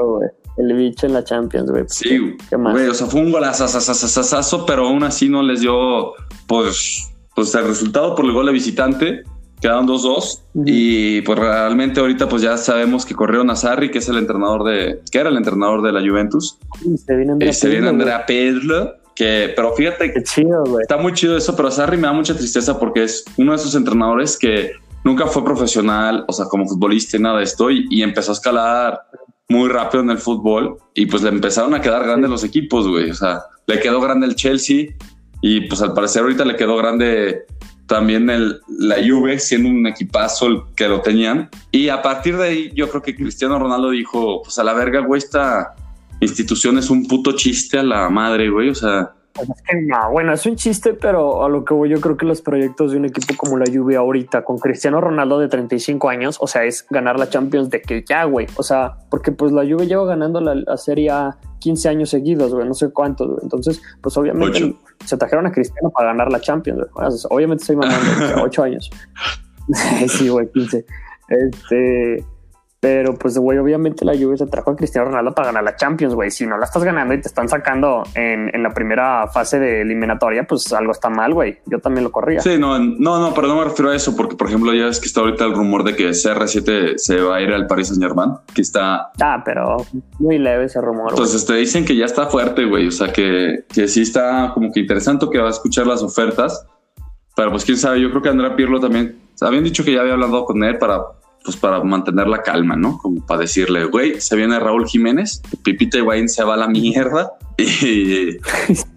El 0.56 0.75
bicho 0.75 1.06
en 1.06 1.14
la 1.14 1.25
Champions, 1.25 1.70
güey. 1.70 1.85
Sí, 1.88 2.19
güey. 2.19 2.88
O 2.88 2.94
sea, 2.94 3.06
fue 3.06 3.20
un 3.20 3.32
golazo, 3.32 4.67
pero 4.67 4.87
aún 4.87 5.02
así 5.02 5.29
no 5.29 5.43
les 5.43 5.61
dio, 5.61 6.12
pues, 6.46 7.11
pues 7.35 7.55
el 7.55 7.67
resultado 7.67 8.14
por 8.14 8.25
el 8.25 8.32
gol 8.32 8.46
de 8.46 8.52
visitante. 8.52 9.23
Quedaron 9.61 9.89
2-2 9.89 10.41
y 10.67 11.21
pues 11.23 11.39
realmente 11.39 12.01
ahorita 12.01 12.29
pues 12.29 12.43
ya 12.43 12.57
sabemos 12.57 13.05
que 13.05 13.15
corrieron 13.15 13.51
a 13.51 13.57
Sarri, 13.57 13.91
que 13.91 13.99
es 13.99 14.09
el 14.09 14.19
entrenador 14.19 14.65
de, 14.65 15.01
que 15.11 15.19
era 15.19 15.31
el 15.31 15.37
entrenador 15.37 15.83
de 15.83 15.93
la 15.93 16.01
Juventus. 16.01 16.59
Y 16.85 16.97
se 16.97 17.17
viene 17.17 17.33
Andrea, 17.33 17.53
se 17.53 17.69
viene 17.69 17.89
Andrea 17.89 18.25
Pirlo, 18.25 18.95
que, 19.17 19.53
pero 19.57 19.75
fíjate 19.75 20.13
que 20.13 20.21
está 20.21 20.97
muy 20.97 21.13
chido 21.13 21.37
eso, 21.37 21.57
pero 21.57 21.71
Sarri 21.71 21.97
me 21.97 22.07
da 22.07 22.13
mucha 22.13 22.37
tristeza 22.37 22.79
porque 22.79 23.03
es 23.03 23.25
uno 23.37 23.53
de 23.53 23.57
esos 23.57 23.75
entrenadores 23.75 24.39
que 24.39 24.73
nunca 25.05 25.27
fue 25.27 25.45
profesional, 25.45 26.25
o 26.29 26.33
sea, 26.33 26.47
como 26.47 26.67
futbolista 26.67 27.17
y 27.17 27.21
nada 27.21 27.39
de 27.39 27.45
esto, 27.45 27.71
y, 27.71 28.03
empezó 28.03 28.33
a 28.33 28.35
escalar 28.35 29.01
muy 29.49 29.69
rápido 29.69 30.03
en 30.03 30.11
el 30.11 30.19
fútbol 30.19 30.77
y 30.95 31.07
pues 31.07 31.23
le 31.23 31.31
empezaron 31.31 31.75
a 31.75 31.81
quedar 31.81 32.05
grandes 32.05 32.31
los 32.31 32.45
equipos, 32.45 32.87
güey. 32.87 33.11
O 33.11 33.15
sea, 33.15 33.43
le 33.67 33.81
quedó 33.81 34.01
grande 34.01 34.27
el 34.27 34.37
Chelsea 34.37 34.89
y 35.41 35.63
pues 35.63 35.81
al 35.81 35.95
parecer 35.95 36.23
ahorita 36.23 36.45
le 36.45 36.57
quedó 36.57 36.77
grande 36.77 37.47
también 37.88 38.31
el, 38.31 38.61
la 38.69 38.96
Juve 38.96 39.40
siendo 39.40 39.69
un 39.69 39.87
equipazo 39.87 40.46
el 40.46 40.61
que 40.76 40.87
lo 40.87 41.00
tenían. 41.00 41.49
Y 41.73 41.88
a 41.88 42.02
partir 42.02 42.37
de 42.37 42.44
ahí 42.44 42.73
yo 42.75 42.88
creo 42.90 43.02
que 43.02 43.17
Cristiano 43.17 43.58
Ronaldo 43.58 43.90
dijo, 43.90 44.43
pues 44.43 44.58
a 44.58 44.64
la 44.64 44.75
verga, 44.75 45.00
güey, 45.00 45.19
esta 45.19 45.75
institución 46.20 46.79
es 46.79 46.90
un 46.90 47.06
puto 47.06 47.32
chiste 47.32 47.79
a 47.79 47.82
la 47.82 48.08
madre, 48.11 48.50
güey. 48.50 48.69
O 48.69 48.75
sea, 48.75 49.14
pues 49.46 49.50
es 49.50 49.62
que 49.62 49.82
no, 49.82 50.11
bueno, 50.11 50.32
es 50.32 50.44
un 50.46 50.56
chiste, 50.56 50.94
pero 50.94 51.44
a 51.44 51.49
lo 51.49 51.64
que 51.64 51.75
voy, 51.75 51.88
yo 51.88 52.00
creo 52.00 52.17
que 52.17 52.26
los 52.26 52.43
proyectos 52.43 52.93
de 52.93 52.99
un 52.99 53.05
equipo 53.05 53.35
como 53.37 53.56
la 53.56 53.67
Juve 53.73 53.96
ahorita, 53.96 54.44
con 54.44 54.58
Cristiano 54.58 55.00
Ronaldo 55.00 55.38
de 55.38 55.49
35 55.49 56.08
años, 56.08 56.38
o 56.40 56.46
sea, 56.46 56.64
es 56.64 56.87
ganar 56.90 57.19
la 57.19 57.29
Champions 57.29 57.70
de 57.70 57.81
que 57.81 58.05
ya, 58.06 58.25
güey. 58.25 58.46
O 58.56 58.62
sea, 58.62 58.96
porque 59.11 59.32
pues 59.32 59.52
la 59.52 59.62
Juve 59.62 59.87
lleva 59.87 60.05
ganando 60.06 60.40
la, 60.40 60.76
Serie 60.76 61.11
A 61.11 61.38
15 61.61 61.88
años 61.88 62.11
seguidos, 62.11 62.55
güey, 62.55 62.67
no 62.67 62.75
sé 62.75 62.90
cuántos, 62.90 63.29
güey. 63.29 63.40
Entonces, 63.43 63.81
pues 64.00 64.17
obviamente 64.17 64.75
se 65.05 65.17
trajeron 65.17 65.46
a 65.46 65.52
Cristiano 65.52 65.90
para 65.90 66.08
ganar 66.08 66.31
la 66.31 66.40
Champions, 66.40 66.87
güey. 66.93 67.06
obviamente 67.31 67.62
estoy 67.62 67.76
mandando 67.76 68.43
8 68.43 68.62
años. 68.62 68.90
sí, 70.08 70.29
güey, 70.29 70.50
15. 70.52 70.85
Este 71.29 72.25
pero 72.81 73.15
pues, 73.15 73.37
güey, 73.37 73.59
obviamente 73.59 74.05
la 74.05 74.17
Juve 74.17 74.37
se 74.37 74.47
trajo 74.47 74.71
a 74.71 74.77
Cristiano 74.77 75.09
Ronaldo 75.09 75.35
para 75.35 75.49
ganar 75.49 75.65
la 75.65 75.75
Champions, 75.75 76.15
güey. 76.15 76.31
Si 76.31 76.47
no 76.47 76.57
la 76.57 76.65
estás 76.65 76.85
ganando 76.85 77.13
y 77.13 77.21
te 77.21 77.27
están 77.27 77.49
sacando 77.49 78.05
en, 78.15 78.55
en 78.55 78.63
la 78.63 78.73
primera 78.73 79.27
fase 79.27 79.59
de 79.59 79.81
eliminatoria, 79.81 80.47
pues 80.47 80.73
algo 80.73 80.93
está 80.93 81.11
mal, 81.11 81.35
güey. 81.35 81.59
Yo 81.67 81.81
también 81.81 82.05
lo 82.05 82.13
corría. 82.13 82.41
Sí, 82.41 82.57
no, 82.57 82.79
no, 82.79 83.19
no, 83.19 83.35
pero 83.35 83.49
no 83.49 83.57
me 83.57 83.65
refiero 83.65 83.91
a 83.91 83.97
eso, 83.97 84.15
porque 84.17 84.37
por 84.37 84.47
ejemplo, 84.47 84.73
ya 84.75 84.87
es 84.87 85.01
que 85.01 85.07
está 85.07 85.21
ahorita 85.23 85.45
el 85.45 85.55
rumor 85.55 85.83
de 85.83 85.97
que 85.97 86.11
CR7 86.11 86.99
se 86.99 87.21
va 87.21 87.37
a 87.37 87.43
ir 87.43 87.53
al 87.53 87.67
Paris 87.67 87.89
Saint 87.89 88.01
Germain, 88.01 88.35
que 88.55 88.63
está. 88.63 89.11
Ah, 89.21 89.43
pero 89.45 89.79
muy 90.21 90.39
leve 90.39 90.67
ese 90.67 90.81
rumor. 90.81 91.11
Entonces 91.11 91.45
te 91.45 91.55
dicen 91.55 91.85
que 91.85 91.97
ya 91.97 92.05
está 92.05 92.27
fuerte, 92.27 92.65
güey. 92.65 92.87
O 92.87 92.93
sea, 92.93 93.13
que, 93.13 93.65
que 93.75 93.89
sí 93.89 94.03
está 94.03 94.53
como 94.55 94.71
que 94.71 94.81
interesante 94.81 95.26
que 95.33 95.38
va 95.38 95.49
a 95.49 95.50
escuchar 95.50 95.87
las 95.87 96.02
ofertas. 96.02 96.64
Pero 97.35 97.50
pues 97.50 97.64
quién 97.64 97.76
sabe, 97.76 98.00
yo 98.00 98.11
creo 98.11 98.23
que 98.23 98.29
Andrea 98.29 98.55
Pirlo 98.55 98.79
también. 98.79 99.19
Habían 99.41 99.64
dicho 99.64 99.85
que 99.85 99.93
ya 99.93 100.00
había 100.00 100.14
hablado 100.14 100.45
con 100.45 100.62
él 100.64 100.79
para 100.79 101.00
pues 101.45 101.57
para 101.57 101.83
mantener 101.83 102.26
la 102.26 102.42
calma, 102.42 102.76
¿no? 102.76 102.99
Como 102.99 103.25
para 103.25 103.42
decirle, 103.42 103.85
güey, 103.85 104.21
se 104.21 104.37
viene 104.37 104.59
Raúl 104.59 104.87
Jiménez, 104.87 105.40
Pipita 105.62 105.99
Higuaín 105.99 106.28
se 106.28 106.45
va 106.45 106.54
a 106.54 106.59
la 106.59 106.68
mierda 106.68 107.33
y, 107.57 108.37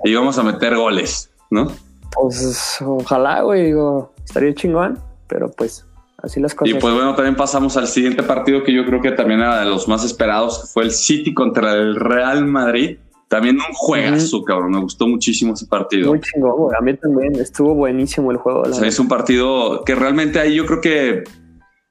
y 0.04 0.16
vamos 0.16 0.38
a 0.38 0.44
meter 0.44 0.76
goles, 0.76 1.32
¿no? 1.50 1.72
Pues 2.14 2.78
ojalá, 2.82 3.42
güey, 3.42 3.68
digo, 3.68 4.14
estaría 4.24 4.54
chingón, 4.54 5.00
pero 5.28 5.50
pues 5.52 5.86
así 6.18 6.40
las 6.40 6.54
cosas. 6.54 6.76
Y 6.76 6.80
pues 6.80 6.94
bueno, 6.94 7.16
también 7.16 7.36
pasamos 7.36 7.78
al 7.78 7.88
siguiente 7.88 8.24
partido 8.24 8.64
que 8.64 8.74
yo 8.74 8.86
creo 8.86 9.02
que 9.02 9.12
también 9.12 9.40
era 9.40 9.62
de 9.62 9.66
los 9.66 9.88
más 9.88 10.04
esperados, 10.04 10.60
que 10.60 10.68
fue 10.68 10.84
el 10.84 10.92
City 10.92 11.34
contra 11.34 11.74
el 11.74 11.96
Real 11.96 12.46
Madrid. 12.46 12.98
También 13.30 13.56
un 13.56 13.74
juegazo, 13.74 14.44
cabrón. 14.44 14.72
Me 14.72 14.82
gustó 14.82 15.08
muchísimo 15.08 15.54
ese 15.54 15.66
partido. 15.66 16.10
Muy 16.10 16.20
chingón, 16.20 16.52
güey. 16.52 16.76
A 16.78 16.82
mí 16.82 16.98
también 16.98 17.34
estuvo 17.38 17.74
buenísimo 17.74 18.30
el 18.30 18.36
juego. 18.36 18.64
O 18.64 18.74
sea, 18.74 18.86
es 18.86 19.00
un 19.00 19.08
partido 19.08 19.86
que 19.86 19.96
realmente 19.96 20.38
ahí 20.38 20.56
yo 20.56 20.66
creo 20.66 20.82
que 20.82 21.24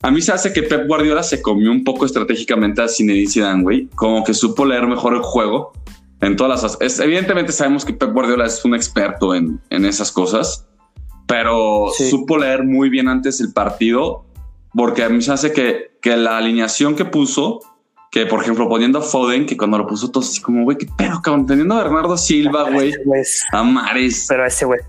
a 0.02 0.11
mí 0.11 0.23
se 0.23 0.33
hace 0.33 0.52
que 0.52 0.62
Pep 0.62 0.87
Guardiola 0.87 1.23
se 1.23 1.42
comió 1.42 1.71
un 1.71 1.85
poco 1.85 2.07
estratégicamente 2.07 2.80
a 2.83 2.88
Zinedine 2.88 3.28
Zidane, 3.28 3.62
güey. 3.62 3.88
Como 3.95 4.25
que 4.25 4.33
supo 4.33 4.64
leer 4.64 4.87
mejor 4.87 5.14
el 5.14 5.21
juego 5.21 5.73
en 6.21 6.37
todas 6.37 6.62
las... 6.80 7.00
evidentemente 7.00 7.52
sabemos 7.52 7.85
que 7.85 7.92
Pep 7.92 8.12
Guardiola 8.12 8.47
es 8.47 8.64
un 8.64 8.75
experto 8.75 9.35
en, 9.35 9.61
esas 9.71 10.11
cosas, 10.11 10.66
pero 11.26 11.88
supo 12.11 12.38
leer 12.38 12.64
muy 12.64 12.88
bien 12.88 13.09
antes 13.09 13.40
el 13.40 13.52
partido 13.52 14.25
porque 14.73 15.02
a 15.02 15.09
mí 15.09 15.21
se 15.21 15.33
hace 15.33 15.52
que, 15.52 15.92
que 16.00 16.16
la 16.16 16.38
alineación 16.38 16.95
que 16.95 17.04
puso, 17.04 17.61
que 18.11 18.26
por 18.26 18.42
ejemplo 18.42 18.69
poniendo 18.69 19.00
a 19.00 19.02
Foden, 19.02 19.47
que 19.47 19.57
cuando 19.57 19.78
lo 19.78 19.87
puso 19.87 20.11
todo 20.11 20.23
así 20.23 20.40
como, 20.40 20.64
güey, 20.64 20.78
qué 20.78 20.87
pedo, 20.97 21.21
cabrón, 21.23 21.47
teniendo 21.47 21.75
a 21.75 21.83
Bernardo 21.83 22.16
Silva, 22.16 22.71
güey, 22.71 22.92
a 23.52 23.62
Mares. 23.62 24.26
Pero 24.28 24.47
ese 24.47 24.64
güey 24.64 24.80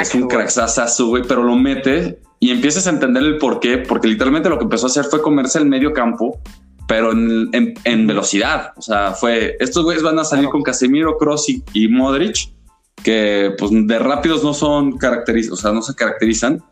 es 0.00 0.14
un 0.14 0.28
cracksazo, 0.28 1.08
güey, 1.08 1.22
pero 1.26 1.42
lo 1.42 1.56
mete 1.56 2.20
y 2.42 2.50
empiezas 2.50 2.86
a 2.86 2.90
entender 2.90 3.22
el 3.22 3.36
por 3.36 3.60
qué, 3.60 3.76
porque 3.78 4.08
literalmente 4.08 4.48
lo 4.48 4.58
que 4.58 4.64
empezó 4.64 4.86
a 4.86 4.88
hacer 4.88 5.04
fue 5.04 5.20
comerse 5.20 5.58
el 5.58 5.66
medio 5.66 5.92
campo, 5.92 6.40
pero 6.88 7.12
en, 7.12 8.06
velocidad. 8.06 8.72
O 8.76 8.82
sea, 8.82 9.12
fue 9.12 9.56
estos 9.60 9.84
güeyes 9.84 10.02
van 10.02 10.18
a 10.18 10.24
salir 10.24 10.48
con 10.48 10.62
Casemiro, 10.62 11.18
Cross 11.18 11.50
y, 11.74 11.88
Modric, 11.88 12.50
que 13.04 13.54
pues 13.58 13.70
de 13.72 13.98
rápidos 13.98 14.42
no 14.42 14.54
son 14.54 14.96
caracterizados, 14.96 15.58
o 15.58 15.62
sea, 15.62 15.72
no 15.72 15.82
se 15.82 15.94
caracterizan. 15.94 16.62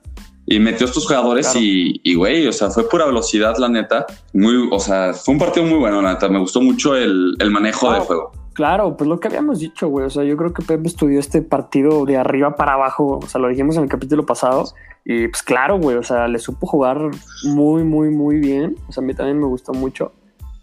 Y 0.51 0.59
metió 0.59 0.87
estos 0.87 1.07
jugadores 1.07 1.55
y, 1.55 2.15
güey, 2.15 2.47
o 2.47 2.53
sea, 2.53 2.71
fue 2.71 2.89
pura 2.89 3.05
velocidad, 3.05 3.55
la 3.59 3.69
neta. 3.69 4.07
Muy, 4.33 4.67
o 4.73 4.81
sea, 4.81 5.13
fue 5.13 5.35
un 5.35 5.39
partido 5.39 5.67
muy 5.67 5.79
bueno, 5.79 6.01
la 6.01 6.15
neta. 6.15 6.31
Me 6.31 6.39
gustó 6.39 6.63
mucho 6.63 6.97
el, 6.97 7.37
manejo 7.51 7.93
de 7.93 8.01
juego. 8.01 8.33
Claro, 8.55 8.97
pues 8.97 9.07
lo 9.07 9.21
que 9.21 9.29
habíamos 9.29 9.59
dicho, 9.59 9.89
güey. 9.89 10.07
O 10.07 10.11
sea, 10.11 10.25
yo 10.25 10.39
creo 10.39 10.55
que 10.55 10.63
Pep 10.63 10.85
estudió 10.87 11.21
este 11.21 11.43
partido 11.43 12.07
de 12.07 12.17
arriba 12.17 12.57
para 12.57 12.73
abajo. 12.73 13.21
O 13.23 13.29
sea, 13.29 13.43
lo 13.43 13.49
dijimos 13.49 13.77
en 13.77 13.83
el 13.83 13.89
capítulo 13.91 14.25
pasado. 14.25 14.73
Y 15.11 15.27
pues 15.29 15.43
claro, 15.43 15.79
güey. 15.79 15.97
O 15.97 16.03
sea, 16.03 16.29
le 16.29 16.39
supo 16.39 16.67
jugar 16.67 16.99
muy, 17.45 17.83
muy, 17.83 18.11
muy 18.11 18.37
bien. 18.37 18.77
O 18.89 18.93
sea, 18.93 19.03
a 19.03 19.07
mí 19.07 19.15
también 19.15 19.41
me 19.41 19.47
gustó 19.47 19.73
mucho. 19.73 20.13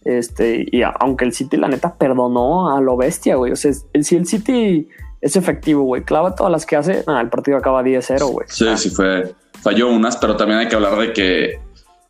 Este, 0.04 0.64
y 0.72 0.84
aunque 0.84 1.25
el 1.25 1.34
City, 1.34 1.58
la 1.58 1.68
neta, 1.68 1.96
perdonó 1.96 2.70
a 2.70 2.80
lo 2.80 2.96
bestia, 2.96 3.38
güey. 3.38 3.52
O 3.52 3.56
sea, 3.56 3.72
el, 3.94 4.06
si 4.06 4.16
el 4.16 4.28
City 4.28 4.88
es 5.20 5.36
efectivo, 5.36 5.82
güey, 5.82 6.04
clava 6.04 6.36
todas 6.36 6.52
las 6.52 6.68
que 6.68 6.75
hace, 6.75 7.04
ah, 7.08 7.22
el 7.22 7.30
partido 7.30 7.58
acaba 7.58 7.82
10-0, 7.82 8.32
güey. 8.32 8.46
Sí, 8.48 8.68
sí, 8.78 8.92
fue. 8.92 9.34
Falló 9.64 9.90
unas, 9.90 10.16
pero 10.16 10.38
también 10.38 10.60
hay 10.60 10.68
que 10.68 10.75
hablar 10.75 10.96
de 11.00 11.12
que 11.12 11.60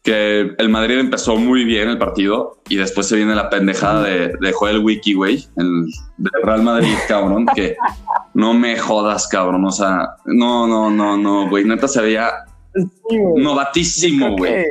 que 0.05 0.53
el 0.59 0.69
Madrid 0.69 0.99
empezó 0.99 1.35
muy 1.35 1.65
bien 1.65 1.89
el 1.89 1.97
partido 1.97 2.59
y 2.69 2.75
después 2.75 3.07
se 3.07 3.15
viene 3.15 3.33
la 3.33 3.49
pendejada 3.49 4.03
de, 4.03 4.33
de 4.39 4.51
Joel 4.53 4.79
Wiki, 4.79 5.15
güey, 5.15 5.43
el 5.57 5.87
de 6.17 6.29
Real 6.43 6.61
Madrid, 6.61 6.93
cabrón, 7.07 7.47
que 7.55 7.75
no 8.35 8.53
me 8.53 8.77
jodas, 8.77 9.27
cabrón, 9.27 9.65
o 9.65 9.71
sea, 9.71 10.11
no, 10.25 10.67
no, 10.67 10.91
no, 10.91 11.17
no, 11.17 11.49
güey, 11.49 11.65
neta 11.65 11.87
se 11.87 12.03
veía 12.03 12.29
novatísimo, 13.35 14.37
güey. 14.37 14.65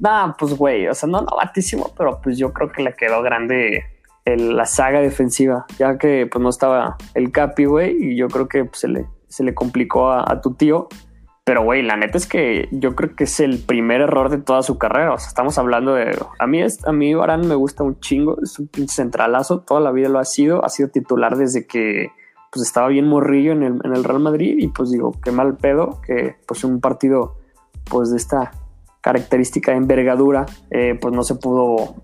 Nah, 0.00 0.32
pues, 0.36 0.52
güey, 0.54 0.88
o 0.88 0.94
sea, 0.94 1.08
no 1.08 1.20
novatísimo, 1.20 1.94
pero 1.96 2.20
pues 2.20 2.36
yo 2.36 2.52
creo 2.52 2.72
que 2.72 2.82
le 2.82 2.94
quedó 2.94 3.22
grande 3.22 3.84
la 4.26 4.66
saga 4.66 5.00
defensiva, 5.00 5.64
ya 5.78 5.96
que 5.96 6.26
pues 6.26 6.42
no 6.42 6.48
estaba 6.48 6.96
el 7.14 7.30
Capi, 7.30 7.66
güey, 7.66 7.96
y 8.00 8.16
yo 8.16 8.26
creo 8.26 8.48
que 8.48 8.64
pues, 8.64 8.80
se, 8.80 8.88
le, 8.88 9.06
se 9.28 9.44
le 9.44 9.54
complicó 9.54 10.10
a 10.10 10.40
tu 10.40 10.54
tío 10.54 10.88
pero, 11.44 11.64
güey, 11.64 11.82
la 11.82 11.96
neta 11.96 12.18
es 12.18 12.26
que 12.28 12.68
yo 12.70 12.94
creo 12.94 13.16
que 13.16 13.24
es 13.24 13.40
el 13.40 13.58
primer 13.58 14.00
error 14.00 14.28
de 14.30 14.38
toda 14.38 14.62
su 14.62 14.78
carrera. 14.78 15.12
O 15.12 15.18
sea, 15.18 15.26
estamos 15.26 15.58
hablando 15.58 15.94
de. 15.94 16.16
A 16.38 16.46
mí, 16.46 16.62
es, 16.62 16.86
a 16.86 16.92
mí 16.92 17.14
Barán 17.14 17.48
me 17.48 17.56
gusta 17.56 17.82
un 17.82 17.98
chingo. 17.98 18.36
Es 18.40 18.60
un 18.60 18.68
pinche 18.68 18.94
centralazo. 18.94 19.60
Toda 19.60 19.80
la 19.80 19.90
vida 19.90 20.08
lo 20.08 20.20
ha 20.20 20.24
sido. 20.24 20.64
Ha 20.64 20.68
sido 20.68 20.90
titular 20.90 21.36
desde 21.36 21.66
que 21.66 22.10
pues 22.52 22.66
estaba 22.66 22.88
bien 22.88 23.08
morrillo 23.08 23.52
en 23.52 23.62
el, 23.62 23.80
en 23.82 23.96
el 23.96 24.04
Real 24.04 24.20
Madrid. 24.20 24.56
Y 24.58 24.68
pues 24.68 24.92
digo, 24.92 25.12
qué 25.24 25.32
mal 25.32 25.56
pedo 25.56 26.00
que 26.06 26.36
pues 26.46 26.62
un 26.62 26.80
partido 26.80 27.38
pues 27.90 28.10
de 28.12 28.18
esta 28.18 28.52
característica 29.00 29.72
de 29.72 29.78
envergadura, 29.78 30.46
eh, 30.70 30.96
pues 31.00 31.12
no 31.12 31.24
se 31.24 31.34
pudo 31.34 31.96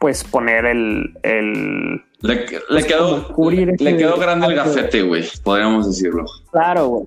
pues 0.00 0.24
poner 0.24 0.66
el. 0.66 1.16
el 1.22 2.02
le, 2.22 2.46
le 2.70 2.82
quedó, 2.84 3.32
le, 3.50 3.66
le 3.78 3.96
quedó 3.96 4.18
grande 4.18 4.48
el 4.48 4.56
gafete, 4.56 5.02
güey, 5.02 5.24
podríamos 5.44 5.86
decirlo. 5.86 6.24
Claro, 6.50 6.88
güey. 6.88 7.06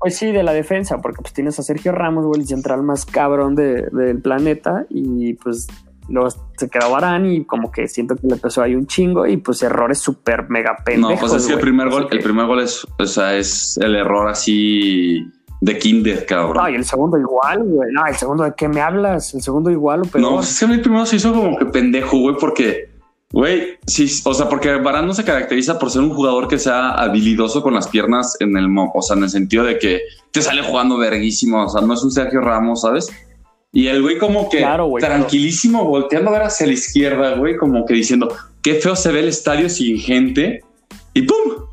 Pues 0.00 0.16
sí, 0.16 0.30
de 0.30 0.42
la 0.42 0.52
defensa, 0.52 0.98
porque 0.98 1.20
pues 1.20 1.32
tienes 1.32 1.58
a 1.58 1.62
Sergio 1.62 1.92
Ramos, 1.92 2.24
güey, 2.24 2.40
el 2.40 2.46
central 2.46 2.82
más 2.82 3.04
cabrón 3.04 3.54
del 3.56 4.20
planeta, 4.22 4.86
y 4.90 5.34
pues 5.34 5.66
luego 6.08 6.28
se 6.56 6.70
quedó 6.70 6.90
Barán 6.90 7.26
y 7.26 7.44
como 7.44 7.70
que 7.70 7.86
siento 7.86 8.16
que 8.16 8.26
le 8.26 8.34
empezó 8.34 8.62
ahí 8.62 8.74
un 8.74 8.86
chingo 8.86 9.26
y 9.26 9.36
pues 9.36 9.62
errores 9.62 9.98
súper 9.98 10.48
mega 10.48 10.76
pendejos. 10.84 11.14
No, 11.14 11.20
pues 11.20 11.32
es 11.34 11.46
que 11.46 11.54
el 11.54 11.60
primer 11.60 11.90
gol, 11.90 12.08
el 12.10 12.20
primer 12.20 12.46
gol 12.46 12.60
es, 12.60 12.86
o 12.98 13.06
sea, 13.06 13.36
es 13.36 13.76
el 13.78 13.94
error 13.94 14.28
así 14.28 15.22
de 15.60 15.78
Kinder, 15.78 16.24
cabrón. 16.24 16.56
No, 16.56 16.68
y 16.70 16.76
el 16.76 16.84
segundo 16.84 17.18
igual, 17.18 17.64
güey. 17.64 17.90
No, 17.92 18.06
el 18.06 18.14
segundo 18.14 18.44
de 18.44 18.54
qué 18.56 18.68
me 18.68 18.80
hablas, 18.80 19.34
el 19.34 19.42
segundo 19.42 19.70
igual, 19.70 20.02
pero. 20.12 20.22
No, 20.22 20.36
pues 20.36 20.50
es 20.50 20.58
que 20.60 20.72
el 20.72 20.80
primero 20.80 21.04
se 21.04 21.16
hizo 21.16 21.32
como 21.32 21.58
que 21.58 21.66
pendejo, 21.66 22.18
güey, 22.18 22.36
porque 22.38 22.87
Güey, 23.30 23.78
sí, 23.86 24.08
o 24.24 24.32
sea, 24.32 24.48
porque 24.48 24.74
Barán 24.76 25.06
no 25.06 25.12
se 25.12 25.22
caracteriza 25.22 25.78
por 25.78 25.90
ser 25.90 26.00
un 26.00 26.14
jugador 26.14 26.48
que 26.48 26.58
sea 26.58 26.92
habilidoso 26.92 27.62
con 27.62 27.74
las 27.74 27.86
piernas 27.88 28.36
en 28.40 28.56
el, 28.56 28.74
o 28.74 29.02
sea, 29.02 29.16
en 29.16 29.24
el 29.24 29.28
sentido 29.28 29.64
de 29.64 29.78
que 29.78 30.00
te 30.30 30.40
sale 30.40 30.62
jugando 30.62 30.96
verguísimo, 30.96 31.64
o 31.64 31.68
sea, 31.68 31.82
no 31.82 31.92
es 31.92 32.02
un 32.02 32.10
Sergio 32.10 32.40
Ramos, 32.40 32.80
¿sabes? 32.80 33.10
Y 33.70 33.88
el 33.88 34.00
güey 34.00 34.18
como 34.18 34.48
que 34.48 34.66
tranquilísimo, 34.98 35.84
volteando 35.84 36.30
a 36.30 36.32
ver 36.32 36.42
hacia 36.44 36.66
la 36.66 36.72
izquierda, 36.72 37.34
güey, 37.36 37.58
como 37.58 37.84
que 37.84 37.92
diciendo, 37.92 38.34
qué 38.62 38.76
feo 38.76 38.96
se 38.96 39.12
ve 39.12 39.20
el 39.20 39.28
estadio 39.28 39.68
sin 39.68 39.98
gente. 39.98 40.62
Y 41.12 41.22
¡pum! 41.22 41.66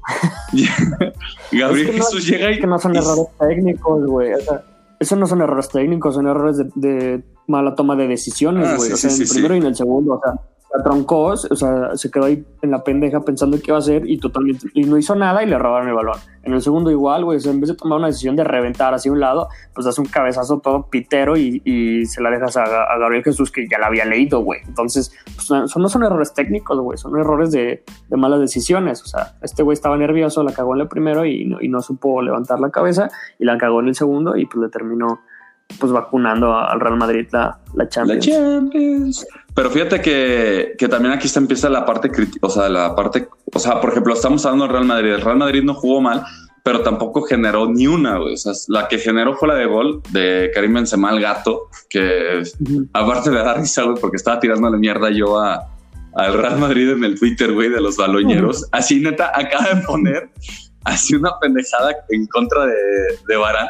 Gabriel 1.53 1.93
Jesús 1.93 2.27
llega 2.27 2.51
y... 2.51 2.59
que 2.59 2.67
no 2.67 2.77
son 2.79 2.97
errores 2.97 3.27
técnicos, 3.39 4.05
güey. 4.05 4.33
O 4.33 4.41
sea, 4.41 4.61
eso 4.99 5.15
no 5.15 5.25
son 5.25 5.41
errores 5.41 5.69
técnicos, 5.69 6.15
son 6.15 6.27
errores 6.27 6.57
de, 6.75 7.23
mala 7.47 7.75
toma 7.75 7.95
de 7.95 8.07
decisiones, 8.07 8.67
ah, 8.67 8.75
güey. 8.75 8.91
o 8.91 8.97
sea, 8.97 9.09
en 9.09 9.21
el 9.21 9.29
primero 9.29 9.55
y 9.55 9.59
en 9.59 9.65
el 9.67 9.75
segundo, 9.75 10.15
o 10.15 10.21
sea 10.21 10.33
troncó, 10.83 11.27
o 11.27 11.37
sea, 11.37 11.95
se 11.95 12.11
quedó 12.11 12.25
ahí 12.25 12.45
en 12.61 12.71
la 12.71 12.83
pendeja 12.83 13.21
pensando 13.21 13.57
qué 13.57 13.65
iba 13.67 13.77
a 13.77 13.79
hacer 13.79 14.09
y 14.09 14.17
totalmente, 14.19 14.67
y 14.73 14.83
no 14.83 14.97
hizo 14.97 15.15
nada 15.15 15.43
y 15.43 15.47
le 15.47 15.57
robaron 15.57 15.87
el 15.87 15.93
balón. 15.93 16.17
En 16.43 16.53
el 16.53 16.61
segundo 16.61 16.91
igual, 16.91 17.23
güey, 17.23 17.39
en 17.43 17.59
vez 17.59 17.69
de 17.69 17.75
tomar 17.75 17.97
una 17.97 18.07
decisión 18.07 18.35
de 18.35 18.43
reventar 18.43 18.93
hacia 18.93 19.11
un 19.11 19.19
lado, 19.19 19.47
pues 19.73 19.85
das 19.85 19.97
un 19.97 20.05
cabezazo 20.05 20.59
todo 20.59 20.89
pitero 20.89 21.37
y, 21.37 22.05
se 22.05 22.21
la 22.21 22.29
dejas 22.29 22.57
a, 22.57 22.65
Gabriel 22.99 23.23
Jesús 23.23 23.51
que 23.51 23.67
ya 23.67 23.79
la 23.79 23.87
había 23.87 24.05
leído, 24.05 24.41
güey. 24.41 24.59
Entonces, 24.67 25.11
pues, 25.35 25.49
no 25.49 25.89
son 25.89 26.03
errores 26.03 26.33
técnicos, 26.33 26.79
güey, 26.79 26.97
son 26.97 27.17
errores 27.17 27.51
de, 27.51 27.83
malas 28.11 28.39
decisiones. 28.39 29.01
O 29.01 29.07
sea, 29.07 29.37
este 29.41 29.63
güey 29.63 29.73
estaba 29.73 29.97
nervioso, 29.97 30.43
la 30.43 30.53
cagó 30.53 30.75
en 30.75 30.81
el 30.81 30.87
primero 30.87 31.25
y 31.25 31.45
no, 31.45 31.61
y 31.61 31.67
no 31.67 31.81
supo 31.81 32.21
levantar 32.21 32.59
la 32.59 32.69
cabeza 32.69 33.09
y 33.39 33.45
la 33.45 33.57
cagó 33.57 33.79
en 33.79 33.87
el 33.87 33.95
segundo 33.95 34.37
y 34.37 34.45
pues 34.45 34.57
le 34.57 34.69
terminó 34.69 35.19
pues 35.79 35.91
vacunando 35.91 36.57
al 36.57 36.79
Real 36.79 36.97
Madrid 36.97 37.27
la, 37.31 37.59
la 37.73 37.89
Champions. 37.89 38.27
La 38.27 38.33
Champions. 38.33 39.27
Pero 39.53 39.69
fíjate 39.69 40.01
que, 40.01 40.75
que, 40.77 40.87
también 40.87 41.13
aquí 41.13 41.27
está 41.27 41.39
empieza 41.39 41.69
la 41.69 41.85
parte 41.85 42.09
crítica, 42.09 42.45
o 42.47 42.49
sea, 42.49 42.69
la 42.69 42.95
parte, 42.95 43.27
o 43.53 43.59
sea, 43.59 43.79
por 43.79 43.91
ejemplo, 43.91 44.13
estamos 44.13 44.45
hablando 44.45 44.65
del 44.65 44.73
Real 44.73 44.85
Madrid. 44.85 45.13
El 45.13 45.21
Real 45.21 45.37
Madrid 45.37 45.63
no 45.63 45.73
jugó 45.73 46.01
mal, 46.01 46.23
pero 46.63 46.81
tampoco 46.81 47.21
generó 47.21 47.67
ni 47.67 47.87
una, 47.87 48.17
güey. 48.17 48.33
O 48.33 48.37
sea, 48.37 48.53
la 48.67 48.87
que 48.87 48.97
generó 48.99 49.35
fue 49.35 49.47
la 49.47 49.55
de 49.55 49.65
gol 49.65 50.01
de 50.11 50.51
Karim 50.53 50.73
Benzema, 50.73 51.11
el 51.11 51.21
gato, 51.21 51.69
que 51.89 52.43
aparte 52.93 53.29
de 53.29 53.37
dar 53.37 53.59
risa, 53.59 53.83
güey, 53.83 53.97
porque 53.99 54.17
estaba 54.17 54.39
tirando 54.39 54.69
la 54.69 54.77
mierda 54.77 55.09
yo 55.09 55.39
a, 55.39 55.69
al 56.15 56.33
Real 56.33 56.57
Madrid 56.59 56.89
en 56.89 57.03
el 57.03 57.17
Twitter, 57.17 57.53
güey, 57.53 57.69
de 57.69 57.81
los 57.81 57.97
baloñeros. 57.97 58.67
Así, 58.71 58.99
neta, 58.99 59.31
acaba 59.33 59.73
de 59.73 59.81
poner 59.83 60.29
así 60.83 61.15
una 61.15 61.31
pendejada 61.39 61.95
en 62.09 62.27
contra 62.27 62.65
de, 62.65 62.73
de 63.27 63.35
Barán 63.37 63.67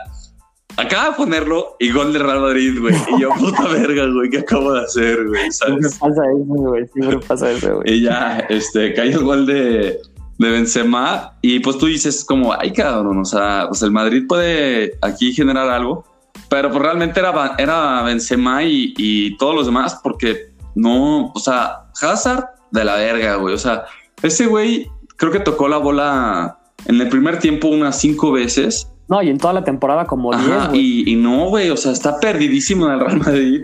Acaba 0.77 1.10
de 1.10 1.15
ponerlo 1.15 1.77
y 1.79 1.91
gol 1.91 2.12
de 2.12 2.20
Real 2.20 2.41
Madrid, 2.41 2.79
güey. 2.79 2.96
Y 3.15 3.22
yo, 3.22 3.29
puta 3.32 3.63
verga, 3.72 4.08
güey, 4.08 4.29
¿qué 4.29 4.39
acabo 4.39 4.74
de 4.74 4.82
hacer, 4.82 5.27
güey? 5.27 5.51
Siempre 5.51 5.89
pasa 5.89 6.22
eso, 6.32 6.46
güey. 6.46 6.88
Siempre 6.88 7.20
pasa 7.20 7.51
eso, 7.51 7.75
güey. 7.75 7.94
Y 7.94 8.01
ya, 8.01 8.39
este, 8.50 8.94
cayó 8.94 9.20
el 9.20 9.24
gol 9.24 9.46
de, 9.46 10.00
de 10.38 10.51
Benzema. 10.51 11.34
Y 11.41 11.60
pues 11.60 11.77
tú 11.77 11.86
dices, 11.86 12.25
como, 12.25 12.53
ay, 12.53 12.74
cabrón, 12.74 13.20
o 13.20 13.25
sea, 13.25 13.65
pues 13.70 13.82
el 13.84 13.91
Madrid 13.91 14.25
puede 14.27 14.98
aquí 15.01 15.34
generar 15.34 15.70
algo. 15.70 16.05
Pero 16.50 16.70
pues 16.70 16.82
realmente 16.82 17.20
era, 17.20 17.55
era 17.58 18.03
Benzema 18.03 18.63
y, 18.63 18.94
y 18.98 19.38
todos 19.38 19.55
los 19.55 19.65
demás, 19.65 20.00
porque 20.03 20.51
no, 20.75 21.32
o 21.34 21.39
sea, 21.39 21.86
Hazard 22.01 22.46
de 22.72 22.84
la 22.84 22.96
verga, 22.96 23.36
güey. 23.36 23.53
O 23.53 23.58
sea, 23.58 23.86
ese 24.22 24.46
güey 24.46 24.89
creo 25.15 25.32
que 25.32 25.39
tocó 25.39 25.67
la 25.67 25.77
bola 25.77 26.60
en 26.86 27.00
el 27.00 27.10
primer 27.10 27.39
tiempo 27.39 27.70
unas 27.70 28.00
cinco 28.00 28.32
veces 28.32 28.91
no, 29.07 29.21
y 29.21 29.29
en 29.29 29.38
toda 29.38 29.53
la 29.53 29.63
temporada 29.63 30.05
como 30.05 30.35
10. 30.35 30.74
Y, 30.74 31.12
y, 31.12 31.15
no, 31.15 31.50
güey, 31.50 31.69
o 31.69 31.77
sea, 31.77 31.91
está 31.91 32.19
perdidísimo 32.19 32.88
en 32.88 32.93
el 32.93 33.00
Real 33.00 33.19
Madrid. 33.19 33.62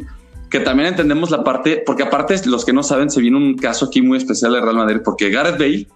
Que 0.49 0.59
también 0.59 0.89
entendemos 0.89 1.31
la 1.31 1.45
parte, 1.45 1.81
porque 1.85 2.03
aparte 2.03 2.35
los 2.45 2.65
que 2.65 2.73
no 2.73 2.83
saben, 2.83 3.09
se 3.09 3.21
viene 3.21 3.37
un 3.37 3.55
caso 3.55 3.85
aquí 3.85 4.01
muy 4.01 4.17
especial 4.17 4.51
del 4.51 4.61
Real 4.61 4.75
Madrid, 4.75 4.97
porque 5.03 5.29
Gareth 5.29 5.57
Bale 5.57 5.87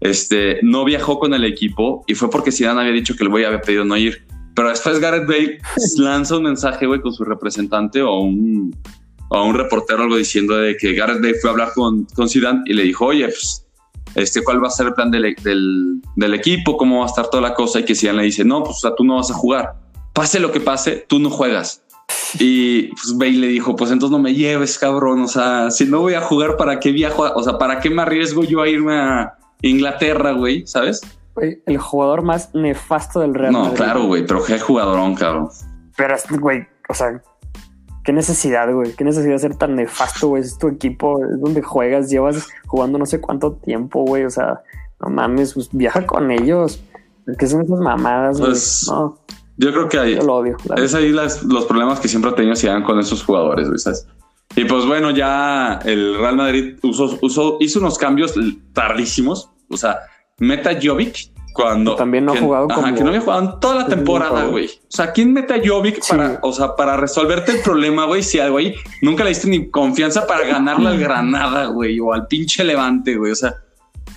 este, 0.00 0.58
no 0.62 0.84
viajó 0.84 1.18
con 1.18 1.32
el 1.32 1.44
equipo 1.44 2.04
y 2.06 2.14
fue 2.14 2.28
porque 2.28 2.52
Zidane 2.52 2.80
había 2.82 2.92
dicho 2.92 3.16
que 3.16 3.24
el 3.24 3.30
güey 3.30 3.44
había 3.44 3.62
pedido 3.62 3.84
no 3.84 3.96
ir. 3.96 4.26
Pero 4.54 4.68
después 4.68 5.00
Gareth 5.00 5.26
Bale 5.26 5.58
lanza 5.96 6.36
un 6.36 6.44
mensaje, 6.44 6.86
güey, 6.86 7.00
con 7.00 7.14
su 7.14 7.24
representante 7.24 8.02
o 8.02 8.18
un, 8.18 8.76
o 9.30 9.44
un 9.44 9.54
reportero 9.54 10.02
algo 10.02 10.16
diciendo 10.16 10.56
de 10.58 10.76
que 10.76 10.92
Gareth 10.92 11.22
Bale 11.22 11.34
fue 11.40 11.48
a 11.48 11.52
hablar 11.54 11.72
con, 11.74 12.04
con 12.14 12.28
Zidane 12.28 12.60
y 12.66 12.74
le 12.74 12.82
dijo, 12.82 13.06
oye, 13.06 13.24
pues 13.24 13.63
este, 14.14 14.42
cuál 14.44 14.62
va 14.62 14.68
a 14.68 14.70
ser 14.70 14.86
el 14.86 14.94
plan 14.94 15.10
del, 15.10 15.34
del, 16.16 16.34
equipo, 16.34 16.76
cómo 16.76 17.00
va 17.00 17.04
a 17.04 17.08
estar 17.08 17.28
toda 17.28 17.42
la 17.42 17.54
cosa, 17.54 17.80
y 17.80 17.84
que 17.84 17.94
si 17.94 18.10
le 18.10 18.22
dice, 18.22 18.44
no, 18.44 18.62
pues 18.62 18.80
tú 18.96 19.04
no 19.04 19.16
vas 19.16 19.30
a 19.30 19.34
jugar. 19.34 19.74
Pase 20.12 20.38
lo 20.38 20.52
que 20.52 20.60
pase, 20.60 21.04
tú 21.08 21.18
no 21.18 21.30
juegas. 21.30 21.82
Y 22.38 22.88
pues 22.88 23.16
Bale 23.16 23.32
le 23.32 23.46
dijo, 23.48 23.76
pues 23.76 23.90
entonces 23.90 24.16
no 24.16 24.22
me 24.22 24.34
lleves, 24.34 24.78
cabrón. 24.78 25.22
O 25.22 25.28
sea, 25.28 25.70
si 25.70 25.86
no 25.86 26.00
voy 26.00 26.14
a 26.14 26.20
jugar, 26.20 26.56
¿para 26.56 26.80
qué 26.80 26.92
viajo? 26.92 27.22
O 27.34 27.42
sea, 27.42 27.58
¿para 27.58 27.80
qué 27.80 27.90
me 27.90 28.02
arriesgo 28.02 28.44
yo 28.44 28.60
a 28.60 28.68
irme 28.68 28.96
a 28.96 29.38
Inglaterra, 29.62 30.32
güey? 30.32 30.66
¿Sabes? 30.66 31.00
el 31.36 31.78
jugador 31.78 32.22
más 32.22 32.54
nefasto 32.54 33.18
del 33.18 33.34
Real 33.34 33.52
No, 33.52 33.74
claro, 33.74 34.04
güey, 34.04 34.24
pero 34.24 34.44
qué 34.44 34.58
jugadorón, 34.58 35.16
cabrón. 35.16 35.48
Pero, 35.96 36.16
güey, 36.38 36.66
o 36.88 36.94
sea, 36.94 37.20
Qué 38.04 38.12
necesidad, 38.12 38.72
güey. 38.72 38.92
Qué 38.92 39.02
necesidad 39.02 39.32
de 39.32 39.38
ser 39.38 39.56
tan 39.56 39.76
nefasto, 39.76 40.28
güey. 40.28 40.42
Es 40.42 40.58
tu 40.58 40.68
equipo, 40.68 41.24
es 41.24 41.40
donde 41.40 41.62
juegas, 41.62 42.10
llevas 42.10 42.46
jugando 42.66 42.98
no 42.98 43.06
sé 43.06 43.20
cuánto 43.20 43.52
tiempo, 43.52 44.04
güey. 44.04 44.24
O 44.24 44.30
sea, 44.30 44.60
no 45.00 45.08
mames, 45.08 45.54
pues 45.54 45.70
viaja 45.72 46.06
con 46.06 46.30
ellos. 46.30 46.80
¿Qué 47.38 47.46
son 47.46 47.62
esas 47.62 47.80
mamadas, 47.80 48.38
güey? 48.38 48.50
Pues, 48.50 48.86
no. 48.88 49.18
Yo 49.56 49.72
creo 49.72 49.88
que 49.88 49.98
ahí. 49.98 50.14
lo 50.16 50.36
odio. 50.36 50.56
Es 50.76 50.94
ahí 50.94 51.10
los 51.10 51.64
problemas 51.66 52.00
que 52.00 52.08
siempre 52.08 52.30
ha 52.30 52.34
tenido 52.34 52.56
Zidane 52.56 52.84
con 52.84 52.98
esos 52.98 53.24
jugadores, 53.24 53.68
güey, 53.68 53.78
¿sabes? 53.78 54.06
Y 54.56 54.64
pues 54.66 54.86
bueno, 54.86 55.10
ya 55.10 55.80
el 55.84 56.18
Real 56.18 56.36
Madrid 56.36 56.76
usó, 56.82 57.56
hizo 57.60 57.78
unos 57.78 57.98
cambios 57.98 58.34
tardísimos. 58.72 59.50
O 59.70 59.76
sea, 59.76 60.00
meta 60.38 60.70
Jovic 60.80 61.34
cuando 61.54 61.94
también 61.94 62.24
no 62.24 62.32
ha 62.32 62.36
jugado 62.36 62.66
como, 62.66 62.92
que 62.92 63.00
no 63.00 63.10
había 63.10 63.20
jugado 63.20 63.42
en 63.42 63.60
toda 63.60 63.76
la 63.76 63.86
temporada, 63.86 64.46
güey. 64.46 64.66
O 64.66 64.70
sea, 64.88 65.12
¿quién 65.12 65.32
mete 65.32 65.54
a 65.54 65.60
Jovic 65.64 66.04
para, 66.08 66.40
o 66.42 66.52
sea, 66.52 66.74
para 66.74 66.96
resolverte 66.96 67.52
el 67.52 67.62
problema, 67.62 68.06
güey? 68.06 68.24
Si 68.24 68.40
algo 68.40 68.58
ahí 68.58 68.74
nunca 69.02 69.22
le 69.22 69.30
diste 69.30 69.48
ni 69.48 69.70
confianza 69.70 70.26
para 70.26 70.44
ganarle 70.44 70.88
al 70.88 70.98
Granada, 70.98 71.66
güey, 71.66 72.00
o 72.00 72.12
al 72.12 72.26
pinche 72.26 72.64
Levante, 72.64 73.16
güey. 73.16 73.30
O 73.30 73.36
sea, 73.36 73.54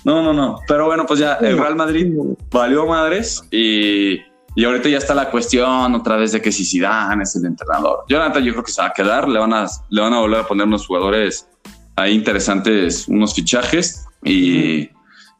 No, 0.04 0.20
no, 0.20 0.32
no. 0.32 0.58
Pero 0.66 0.86
bueno, 0.86 1.06
pues 1.06 1.20
ya 1.20 1.34
el 1.34 1.56
Real 1.56 1.76
Madrid 1.76 2.12
valió 2.50 2.86
madres 2.86 3.44
y, 3.52 4.14
y 4.56 4.64
ahorita 4.64 4.88
ya 4.88 4.98
está 4.98 5.14
la 5.14 5.30
cuestión 5.30 5.94
otra 5.94 6.16
vez 6.16 6.32
de 6.32 6.42
que 6.42 6.50
si 6.50 6.64
Zidane 6.64 7.22
es 7.22 7.36
el 7.36 7.46
entrenador. 7.46 8.00
Jonathan, 8.08 8.42
yo 8.42 8.50
creo 8.50 8.64
que 8.64 8.72
se 8.72 8.82
va 8.82 8.88
a 8.88 8.92
quedar. 8.92 9.28
Le 9.28 9.38
van 9.38 9.54
a, 9.54 9.64
le 9.90 10.00
van 10.00 10.12
a 10.12 10.18
volver 10.18 10.40
a 10.40 10.46
poner 10.48 10.66
unos 10.66 10.88
jugadores 10.88 11.48
ahí 11.94 12.14
interesantes, 12.14 13.06
unos 13.06 13.32
fichajes 13.32 14.06
y, 14.24 14.90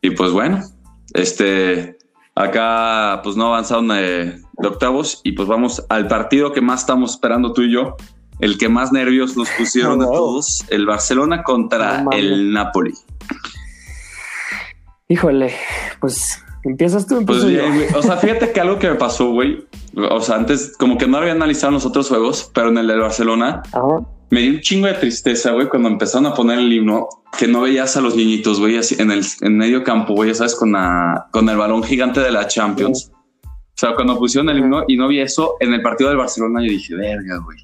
y 0.02 0.10
pues 0.10 0.32
bueno, 0.32 0.62
este 1.14 1.98
acá 2.34 3.20
pues 3.24 3.36
no 3.36 3.46
avanzaron 3.46 3.88
de, 3.88 4.40
de 4.58 4.68
octavos 4.68 5.20
y 5.24 5.32
pues 5.32 5.48
vamos 5.48 5.84
al 5.88 6.06
partido 6.06 6.52
que 6.52 6.60
más 6.60 6.80
estamos 6.80 7.12
esperando 7.12 7.52
tú 7.52 7.62
y 7.62 7.72
yo 7.72 7.96
el 8.38 8.58
que 8.58 8.68
más 8.68 8.92
nervios 8.92 9.36
nos 9.36 9.48
pusieron 9.50 9.98
de 10.00 10.06
todos, 10.06 10.64
el 10.68 10.86
Barcelona 10.86 11.42
contra 11.42 12.04
el 12.12 12.52
Napoli. 12.52 12.94
Híjole, 15.08 15.54
pues 16.00 16.42
empiezas 16.64 17.06
tú. 17.06 17.24
Pues 17.24 17.44
bien, 17.46 17.86
o 17.94 18.02
sea, 18.02 18.16
fíjate 18.16 18.52
que 18.52 18.60
algo 18.60 18.78
que 18.78 18.90
me 18.90 18.96
pasó, 18.96 19.30
güey. 19.30 19.66
O 20.10 20.20
sea, 20.20 20.36
antes 20.36 20.76
como 20.78 20.98
que 20.98 21.08
no 21.08 21.16
había 21.16 21.32
analizado 21.32 21.72
los 21.72 21.86
otros 21.86 22.08
juegos, 22.08 22.50
pero 22.54 22.68
en 22.68 22.78
el 22.78 22.86
de 22.86 22.96
Barcelona 22.98 23.62
me 24.30 24.40
dio 24.42 24.52
un 24.52 24.60
chingo 24.60 24.86
de 24.86 24.94
tristeza, 24.94 25.52
güey, 25.52 25.68
cuando 25.68 25.88
empezaron 25.88 26.26
a 26.26 26.34
poner 26.34 26.58
el 26.58 26.72
himno, 26.72 27.08
que 27.38 27.46
no 27.46 27.62
veías 27.62 27.96
a 27.96 28.00
los 28.00 28.16
niñitos, 28.16 28.60
güey, 28.60 28.76
así 28.76 28.96
en 28.98 29.10
el 29.10 29.24
en 29.40 29.56
medio 29.56 29.84
campo, 29.84 30.14
güey, 30.14 30.34
sabes, 30.34 30.54
con 30.54 30.72
la, 30.72 31.28
con 31.32 31.48
el 31.48 31.56
balón 31.56 31.82
gigante 31.82 32.20
de 32.20 32.30
la 32.30 32.46
Champions. 32.46 33.10
O 33.44 33.80
sea, 33.80 33.94
cuando 33.94 34.18
pusieron 34.18 34.48
el 34.50 34.58
himno 34.58 34.84
y 34.88 34.96
no 34.96 35.08
vi 35.08 35.20
eso 35.20 35.54
en 35.60 35.72
el 35.72 35.82
partido 35.82 36.10
del 36.10 36.18
Barcelona, 36.18 36.60
yo 36.62 36.70
dije, 36.70 36.94
verga, 36.94 37.38
güey 37.38 37.58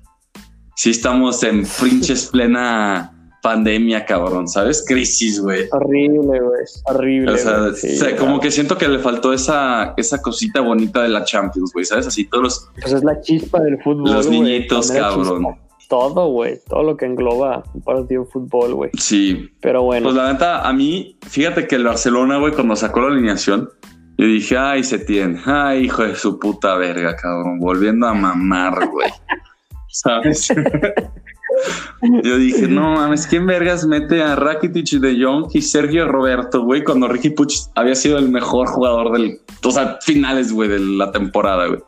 sí 0.75 0.91
estamos 0.91 1.43
en 1.43 1.65
pinches 1.81 2.27
plena 2.33 3.11
pandemia, 3.43 4.07
cabrón, 4.07 4.49
¿sabes? 4.49 4.83
Crisis, 4.87 5.39
güey. 5.39 5.67
Horrible, 5.71 6.41
güey. 6.41 6.65
Horrible. 6.87 7.33
O 7.33 7.37
sea, 7.37 8.17
como 8.17 8.41
que 8.41 8.51
siento 8.51 8.79
que 8.79 8.89
le 8.89 8.99
faltó 8.99 9.35
esa, 9.35 9.93
esa 9.99 10.23
cosita 10.23 10.63
bonita 10.63 11.03
de 11.03 11.11
la 11.11 11.25
Champions, 11.25 11.71
güey, 11.75 11.85
¿sabes? 11.85 12.07
Así 12.07 12.25
todos 12.25 12.43
los... 12.43 12.71
Pues 12.81 12.95
es 12.95 13.05
la 13.05 13.21
chispa 13.21 13.61
del 13.61 13.83
fútbol. 13.83 14.13
Los 14.13 14.31
niñitos, 14.31 14.91
cabrón. 14.91 15.59
Todo, 15.89 16.29
güey. 16.29 16.59
Todo 16.69 16.83
lo 16.83 16.97
que 16.97 17.07
engloba 17.07 17.63
un 17.75 17.83
partido 17.83 18.25
de 18.25 18.31
fútbol, 18.31 18.75
güey. 18.75 18.91
Sí. 18.99 19.51
Pero 19.61 19.83
bueno. 19.83 20.05
Pues 20.05 20.17
la 20.17 20.33
neta, 20.33 20.67
a 20.67 20.73
mí, 20.73 21.19
fíjate 21.29 21.67
que 21.67 21.77
el 21.77 21.85
Barcelona, 21.85 22.39
güey, 22.39 22.53
cuando 22.53 22.77
sacó 22.77 23.01
la 23.01 23.09
alineación, 23.09 23.69
yo 24.17 24.27
dije, 24.27 24.57
ay, 24.57 24.85
se 24.85 24.99
tiene. 24.99 25.41
Ay, 25.45 25.85
hijo 25.85 26.03
de 26.03 26.15
su 26.15 26.39
puta 26.39 26.77
verga, 26.77 27.17
cabrón. 27.17 27.59
Volviendo 27.59 28.07
a 28.07 28.15
mamar, 28.15 28.89
güey. 28.89 29.11
¿sabes? 29.95 30.49
Yo 32.25 32.37
dije, 32.37 32.67
no 32.67 32.95
mames, 32.95 33.27
¿quién 33.27 33.47
vergas 33.47 33.87
mete 33.87 34.23
a 34.23 34.35
Rakitic 34.35 35.01
de 35.01 35.25
Jong 35.25 35.47
y 35.55 35.63
Sergio 35.63 36.09
Roberto, 36.09 36.65
güey? 36.65 36.83
Cuando 36.83 37.07
Ricky 37.07 37.31
Puch 37.31 37.55
había 37.77 37.95
sido 37.95 38.19
el 38.19 38.29
mejor 38.29 38.67
jugador 38.67 39.13
del, 39.13 39.41
o 39.65 39.71
sea, 39.71 39.99
finales, 40.03 40.53
güey, 40.53 40.69
de 40.69 40.81
la 40.81 41.13
temporada, 41.13 41.69
güey. 41.69 41.81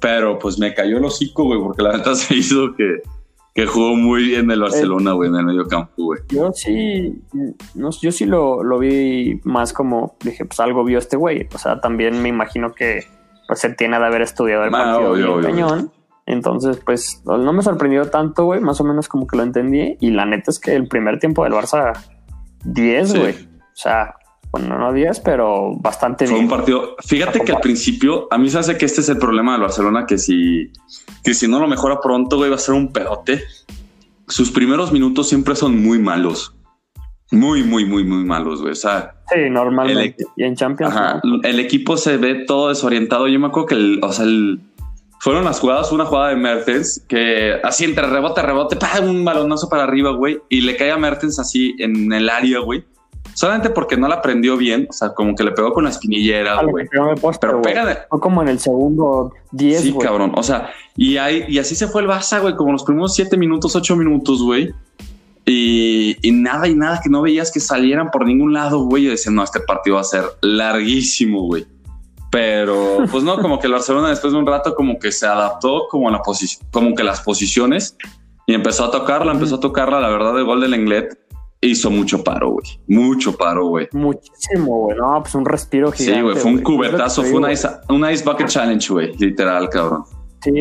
Pero 0.00 0.38
pues 0.40 0.58
me 0.58 0.74
cayó 0.74 0.98
el 0.98 1.04
hocico, 1.04 1.44
güey, 1.44 1.60
porque 1.60 1.82
la 1.82 1.96
neta 1.96 2.14
se 2.16 2.34
hizo 2.34 2.74
que, 2.76 3.02
que 3.54 3.66
jugó 3.66 3.96
muy 3.96 4.24
bien 4.24 4.50
el 4.50 4.60
Barcelona, 4.60 5.12
güey, 5.12 5.28
en 5.28 5.36
el 5.36 5.44
medio 5.44 5.66
campo, 5.66 5.92
güey. 5.96 6.20
Yo 6.28 6.52
sí, 6.52 7.22
no, 7.74 7.90
yo 7.90 8.10
sí 8.10 8.24
lo, 8.24 8.62
lo 8.62 8.78
vi 8.78 9.40
más 9.44 9.72
como, 9.72 10.16
dije, 10.24 10.44
pues 10.44 10.58
algo 10.60 10.84
vio 10.84 10.98
este 10.98 11.16
güey. 11.16 11.48
O 11.54 11.58
sea, 11.58 11.80
también 11.80 12.22
me 12.22 12.30
imagino 12.30 12.72
que 12.72 13.06
pues 13.46 13.60
se 13.60 13.70
tiene 13.70 13.98
de 13.98 14.06
haber 14.06 14.22
estudiado 14.22 14.64
el 14.64 14.74
ah, 14.74 14.98
partido 14.98 15.38
de 15.38 15.42
cañón. 15.42 15.92
Entonces, 16.24 16.80
pues 16.84 17.22
no 17.26 17.52
me 17.52 17.62
sorprendió 17.62 18.08
tanto, 18.08 18.44
güey. 18.44 18.60
Más 18.60 18.80
o 18.80 18.84
menos 18.84 19.08
como 19.08 19.26
que 19.26 19.36
lo 19.36 19.42
entendí. 19.42 19.96
Y 20.00 20.10
la 20.10 20.24
neta 20.24 20.50
es 20.50 20.58
que 20.58 20.74
el 20.74 20.88
primer 20.88 21.18
tiempo 21.18 21.44
del 21.44 21.52
Barça, 21.52 21.92
10, 22.64 23.18
güey. 23.18 23.34
O 23.34 23.74
sea, 23.76 24.14
bueno, 24.52 24.78
no 24.78 24.92
10, 24.92 25.20
pero 25.20 25.74
bastante 25.76 26.26
Fue 26.26 26.38
un 26.38 26.48
partido. 26.48 26.94
Fíjate 27.04 27.40
que 27.40 27.52
al 27.52 27.60
principio, 27.60 28.28
a 28.30 28.36
mí 28.36 28.50
se 28.50 28.58
hace 28.58 28.76
que 28.76 28.84
este 28.84 29.00
es 29.00 29.08
el 29.08 29.16
problema 29.16 29.52
del 29.52 29.62
Barcelona, 29.62 30.04
que 30.06 30.18
si, 30.18 30.70
que 31.24 31.32
si 31.32 31.48
no 31.48 31.58
lo 31.58 31.66
mejora 31.66 32.00
pronto, 32.02 32.36
güey, 32.36 32.50
va 32.50 32.56
a 32.56 32.58
ser 32.58 32.74
un 32.74 32.92
pedote. 32.92 33.42
Sus 34.28 34.50
primeros 34.50 34.92
minutos 34.92 35.28
siempre 35.28 35.56
son 35.56 35.82
muy 35.82 35.98
malos. 35.98 36.54
Muy, 37.30 37.62
muy, 37.62 37.86
muy, 37.86 38.04
muy 38.04 38.24
malos, 38.24 38.60
güey. 38.60 38.72
O 38.72 38.76
sea, 38.76 39.14
sí, 39.32 39.48
normalmente. 39.48 40.26
y 40.36 40.44
en 40.44 40.54
Champions. 40.54 40.94
El 41.44 41.58
equipo 41.58 41.96
se 41.96 42.18
ve 42.18 42.44
todo 42.46 42.68
desorientado. 42.68 43.28
Yo 43.28 43.40
me 43.40 43.46
acuerdo 43.46 43.68
que 43.68 43.74
el, 43.74 44.00
o 44.02 44.12
sea, 44.12 44.26
el, 44.26 44.60
fueron 45.20 45.46
las 45.46 45.60
jugadas, 45.60 45.92
una 45.92 46.04
jugada 46.04 46.28
de 46.28 46.36
Mertens 46.36 47.02
que 47.08 47.54
así 47.64 47.84
entre 47.84 48.06
rebote, 48.06 48.42
rebote, 48.42 48.76
pa, 48.76 49.00
un 49.00 49.24
balonazo 49.24 49.70
para 49.70 49.84
arriba, 49.84 50.10
güey, 50.10 50.40
y 50.50 50.60
le 50.60 50.76
cae 50.76 50.90
a 50.90 50.98
Mertens 50.98 51.38
así 51.38 51.74
en 51.78 52.12
el 52.12 52.28
área, 52.28 52.58
güey. 52.58 52.84
Solamente 53.34 53.70
porque 53.70 53.96
no 53.96 54.08
la 54.08 54.20
prendió 54.20 54.56
bien, 54.56 54.86
o 54.90 54.92
sea, 54.92 55.14
como 55.14 55.34
que 55.34 55.42
le 55.42 55.52
pegó 55.52 55.72
con 55.72 55.84
la 55.84 55.90
espinillera, 55.90 56.62
güey. 56.62 56.86
Pero 56.90 57.62
pega 57.62 57.86
de... 57.86 57.98
Fue 58.08 58.20
como 58.20 58.42
en 58.42 58.48
el 58.48 58.58
segundo 58.58 59.32
10, 59.52 59.82
Sí, 59.82 59.94
cabrón. 59.98 60.32
O 60.36 60.42
sea, 60.42 60.70
y, 60.96 61.16
ahí, 61.16 61.44
y 61.48 61.58
así 61.58 61.74
se 61.74 61.88
fue 61.88 62.02
el 62.02 62.08
Barça, 62.08 62.40
güey, 62.40 62.54
como 62.56 62.72
los 62.72 62.84
primeros 62.84 63.14
7 63.14 63.36
minutos, 63.36 63.74
8 63.74 63.96
minutos, 63.96 64.42
güey. 64.42 64.70
Y, 65.46 66.16
y, 66.22 66.30
nada 66.30 66.68
y 66.68 66.74
nada 66.74 67.00
que 67.02 67.08
no 67.08 67.22
veías 67.22 67.50
que 67.50 67.58
salieran 67.58 68.10
por 68.10 68.26
ningún 68.26 68.52
lado, 68.52 68.80
güey. 68.84 69.06
Y 69.06 69.08
decían, 69.08 69.34
no, 69.34 69.42
este 69.42 69.60
partido 69.60 69.96
va 69.96 70.02
a 70.02 70.04
ser 70.04 70.24
larguísimo, 70.42 71.46
güey. 71.46 71.66
Pero 72.32 73.04
pues 73.10 73.22
no, 73.24 73.36
como 73.42 73.58
que 73.58 73.66
el 73.66 73.74
Barcelona 73.74 74.08
después 74.08 74.32
de 74.32 74.38
un 74.38 74.46
rato 74.46 74.74
como 74.74 74.98
que 74.98 75.12
se 75.12 75.26
adaptó 75.26 75.86
como 75.90 76.08
a 76.08 76.12
la 76.12 76.22
posición, 76.22 76.66
como 76.70 76.94
que 76.94 77.04
las 77.04 77.20
posiciones 77.20 77.94
y 78.46 78.54
empezó 78.54 78.86
a 78.86 78.90
tocarla, 78.90 79.32
empezó 79.32 79.56
a 79.56 79.60
tocarla. 79.60 80.00
La 80.00 80.08
verdad, 80.08 80.38
el 80.38 80.44
gol 80.44 80.62
del 80.62 80.72
Englet 80.72 81.21
hizo 81.62 81.90
mucho 81.90 82.22
paro, 82.22 82.50
güey. 82.50 82.80
Mucho 82.88 83.36
paro, 83.36 83.66
güey. 83.66 83.88
Muchísimo, 83.92 84.78
güey. 84.80 84.96
No, 84.96 85.22
pues 85.22 85.34
un 85.34 85.44
respiro 85.44 85.92
gigante. 85.92 86.18
Sí, 86.18 86.22
güey. 86.22 86.36
Fue 86.36 86.50
un 86.50 86.62
cubetazo, 86.62 87.22
fue 87.22 87.38
una 87.38 87.52
ice, 87.52 87.68
una 87.88 88.12
ice 88.12 88.24
bucket 88.24 88.48
challenge, 88.48 88.92
güey. 88.92 89.16
Literal, 89.16 89.68
cabrón. 89.68 90.04
Sí, 90.42 90.52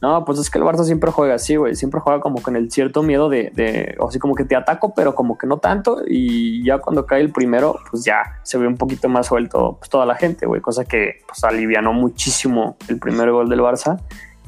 no, 0.00 0.24
pues 0.24 0.38
es 0.38 0.48
que 0.48 0.58
el 0.58 0.64
Barça 0.64 0.84
siempre 0.84 1.10
juega 1.10 1.34
así, 1.34 1.56
güey. 1.56 1.74
Siempre 1.74 2.00
juega 2.00 2.20
como 2.20 2.40
con 2.40 2.56
el 2.56 2.70
cierto 2.70 3.02
miedo 3.02 3.28
de, 3.28 3.50
de, 3.54 3.96
o 3.98 4.08
así 4.08 4.18
como 4.18 4.34
que 4.34 4.44
te 4.44 4.56
ataco, 4.56 4.94
pero 4.94 5.14
como 5.14 5.36
que 5.36 5.46
no 5.46 5.58
tanto. 5.58 6.02
Y 6.06 6.64
ya 6.64 6.78
cuando 6.78 7.04
cae 7.04 7.20
el 7.20 7.32
primero, 7.32 7.78
pues 7.90 8.04
ya 8.04 8.40
se 8.42 8.56
ve 8.56 8.66
un 8.66 8.76
poquito 8.76 9.08
más 9.08 9.26
suelto 9.26 9.76
pues, 9.78 9.90
toda 9.90 10.06
la 10.06 10.14
gente, 10.14 10.46
güey. 10.46 10.62
Cosa 10.62 10.84
que 10.84 11.20
pues 11.26 11.44
alivianó 11.44 11.92
muchísimo 11.92 12.76
el 12.88 12.98
primer 12.98 13.30
gol 13.30 13.48
del 13.50 13.60
Barça. 13.60 14.00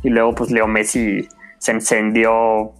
Y 0.03 0.09
luego, 0.09 0.35
pues 0.35 0.51
Leo 0.51 0.66
Messi 0.66 1.29
se 1.59 1.73
encendió 1.73 2.73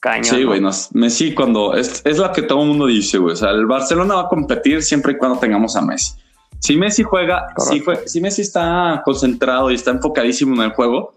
cañón. 0.00 0.24
Sí, 0.24 0.44
güey. 0.44 0.60
Messi, 0.92 1.34
cuando 1.34 1.74
es, 1.74 2.02
es 2.04 2.18
lo 2.18 2.32
que 2.32 2.42
todo 2.42 2.62
el 2.62 2.68
mundo 2.68 2.86
dice, 2.86 3.18
güey. 3.18 3.34
O 3.34 3.36
sea, 3.36 3.50
el 3.50 3.66
Barcelona 3.66 4.16
va 4.16 4.22
a 4.22 4.28
competir 4.28 4.82
siempre 4.82 5.12
y 5.12 5.18
cuando 5.18 5.38
tengamos 5.38 5.76
a 5.76 5.82
Messi. 5.82 6.14
Si 6.58 6.76
Messi 6.76 7.02
juega, 7.02 7.46
si, 7.56 7.82
si 8.06 8.20
Messi 8.20 8.42
está 8.42 9.00
concentrado 9.04 9.70
y 9.70 9.74
está 9.74 9.92
enfocadísimo 9.92 10.54
en 10.56 10.62
el 10.62 10.72
juego, 10.72 11.14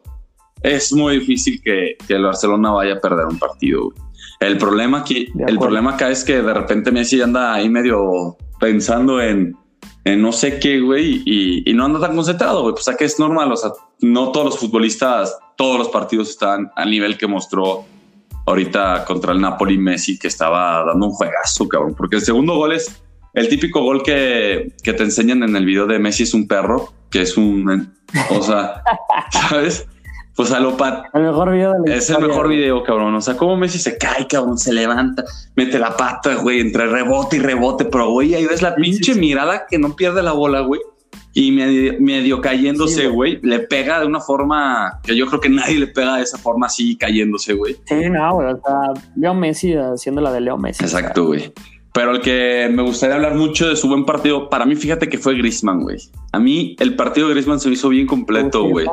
es 0.63 0.93
muy 0.93 1.19
difícil 1.19 1.61
que, 1.61 1.97
el 2.07 2.23
Barcelona 2.23 2.71
vaya 2.71 2.93
a 2.93 2.99
perder 2.99 3.25
un 3.25 3.37
partido. 3.37 3.89
El 4.39 4.57
problema 4.57 4.99
aquí, 4.99 5.27
el 5.47 5.59
problema 5.59 5.93
acá 5.93 6.09
es 6.09 6.23
que 6.23 6.41
de 6.41 6.53
repente 6.53 6.91
Messi 6.91 7.21
anda 7.21 7.53
ahí 7.53 7.69
medio 7.69 8.37
pensando 8.59 9.21
en, 9.21 9.55
no 10.05 10.31
sé 10.31 10.59
qué, 10.59 10.79
güey, 10.79 11.21
y, 11.25 11.73
no 11.73 11.85
anda 11.85 11.99
tan 11.99 12.15
concentrado, 12.15 12.61
güey. 12.63 12.73
Pues 12.73 12.89
que 12.97 13.05
es 13.05 13.19
normal, 13.19 13.51
o 13.51 13.57
sea, 13.57 13.71
no 13.99 14.31
todos 14.31 14.45
los 14.45 14.57
futbolistas, 14.57 15.37
todos 15.57 15.77
los 15.77 15.89
partidos 15.89 16.29
están 16.29 16.71
al 16.75 16.89
nivel 16.89 17.17
que 17.17 17.27
mostró 17.27 17.85
ahorita 18.45 19.05
contra 19.05 19.33
el 19.33 19.41
Napoli 19.41 19.77
Messi, 19.77 20.17
que 20.17 20.27
estaba 20.27 20.83
dando 20.85 21.07
un 21.07 21.11
juegazo, 21.11 21.67
cabrón. 21.67 21.95
Porque 21.95 22.17
el 22.17 22.21
segundo 22.21 22.55
gol 22.55 22.73
es 22.73 23.03
el 23.33 23.49
típico 23.49 23.81
gol 23.81 24.03
que, 24.03 24.73
que 24.83 24.93
te 24.93 25.03
enseñan 25.03 25.43
en 25.43 25.55
el 25.55 25.65
video 25.65 25.87
de 25.87 25.99
Messi 25.99 26.23
es 26.23 26.33
un 26.33 26.47
perro, 26.47 26.93
que 27.09 27.21
es 27.21 27.37
un, 27.37 27.93
o 28.29 28.41
sea, 28.41 28.83
¿sabes? 29.31 29.87
Pues 30.35 30.51
a 30.51 30.59
lo 30.59 30.75
pat. 30.77 31.05
El 31.13 31.23
mejor 31.23 31.51
video 31.51 31.73
de 31.73 31.95
Es 31.95 32.09
el 32.09 32.19
mejor 32.19 32.47
video, 32.47 32.83
cabrón. 32.83 33.13
O 33.13 33.21
sea, 33.21 33.37
como 33.37 33.55
Messi 33.55 33.77
se 33.77 33.97
cae, 33.97 34.27
cabrón, 34.27 34.57
se 34.57 34.73
levanta, 34.73 35.23
mete 35.55 35.77
la 35.77 35.95
pata, 35.95 36.35
güey, 36.35 36.59
entre 36.59 36.87
rebote 36.87 37.37
y 37.37 37.39
rebote, 37.39 37.85
pero 37.85 38.09
güey, 38.09 38.33
ahí 38.33 38.45
ves 38.45 38.61
la 38.61 38.75
pinche 38.75 39.13
mirada 39.13 39.67
que 39.69 39.77
no 39.77 39.95
pierde 39.95 40.23
la 40.23 40.31
bola, 40.31 40.61
güey. 40.61 40.81
Y 41.35 41.51
medio, 41.51 42.41
cayéndose, 42.41 43.07
güey, 43.07 43.39
le 43.41 43.59
pega 43.59 43.99
de 43.99 44.05
una 44.05 44.19
forma 44.19 44.99
que 45.01 45.15
yo 45.15 45.25
creo 45.25 45.39
que 45.41 45.49
nadie 45.49 45.79
le 45.79 45.87
pega 45.87 46.17
de 46.17 46.23
esa 46.23 46.37
forma 46.37 46.67
así 46.67 46.95
cayéndose, 46.95 47.53
güey. 47.53 47.75
Sí, 47.85 48.07
no, 48.09 48.35
güey. 48.35 48.53
O 48.53 48.61
sea, 48.63 49.03
Leo 49.15 49.33
Messi 49.33 49.73
haciendo 49.73 50.21
la 50.21 50.31
de 50.31 50.41
Leo 50.41 50.57
Messi. 50.57 50.83
Exacto, 50.83 51.25
güey. 51.25 51.51
Pero 51.91 52.11
el 52.11 52.21
que 52.21 52.69
me 52.71 52.83
gustaría 52.83 53.15
hablar 53.15 53.35
mucho 53.35 53.67
de 53.67 53.75
su 53.75 53.87
buen 53.87 54.05
partido, 54.05 54.47
para 54.49 54.65
mí, 54.65 54.75
fíjate 54.75 55.09
que 55.09 55.17
fue 55.17 55.35
Grisman, 55.35 55.81
güey. 55.81 55.97
A 56.31 56.39
mí 56.39 56.75
el 56.79 56.95
partido 56.95 57.27
de 57.27 57.33
Grisman 57.33 57.59
se 57.59 57.67
me 57.67 57.75
hizo 57.75 57.89
bien 57.89 58.05
completo, 58.05 58.67
güey. 58.67 58.87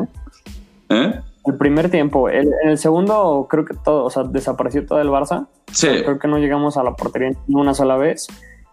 ¿Eh? 0.89 1.21
El 1.45 1.57
primer 1.57 1.91
tiempo. 1.91 2.29
El, 2.29 2.51
en 2.63 2.71
el 2.71 2.79
segundo, 2.79 3.47
creo 3.51 3.65
que 3.65 3.75
todo, 3.75 4.05
o 4.05 4.11
sea, 4.11 4.25
desapareció 4.25 4.85
todo 4.87 5.01
el 5.01 5.09
Barça. 5.09 5.47
Sí. 5.73 5.89
Creo 5.89 6.19
que 6.19 6.29
no 6.29 6.39
llegamos 6.39 6.77
a 6.77 6.83
la 6.83 6.95
portería 6.95 7.33
una 7.49 7.75
sola 7.75 7.97
vez. 7.97 8.29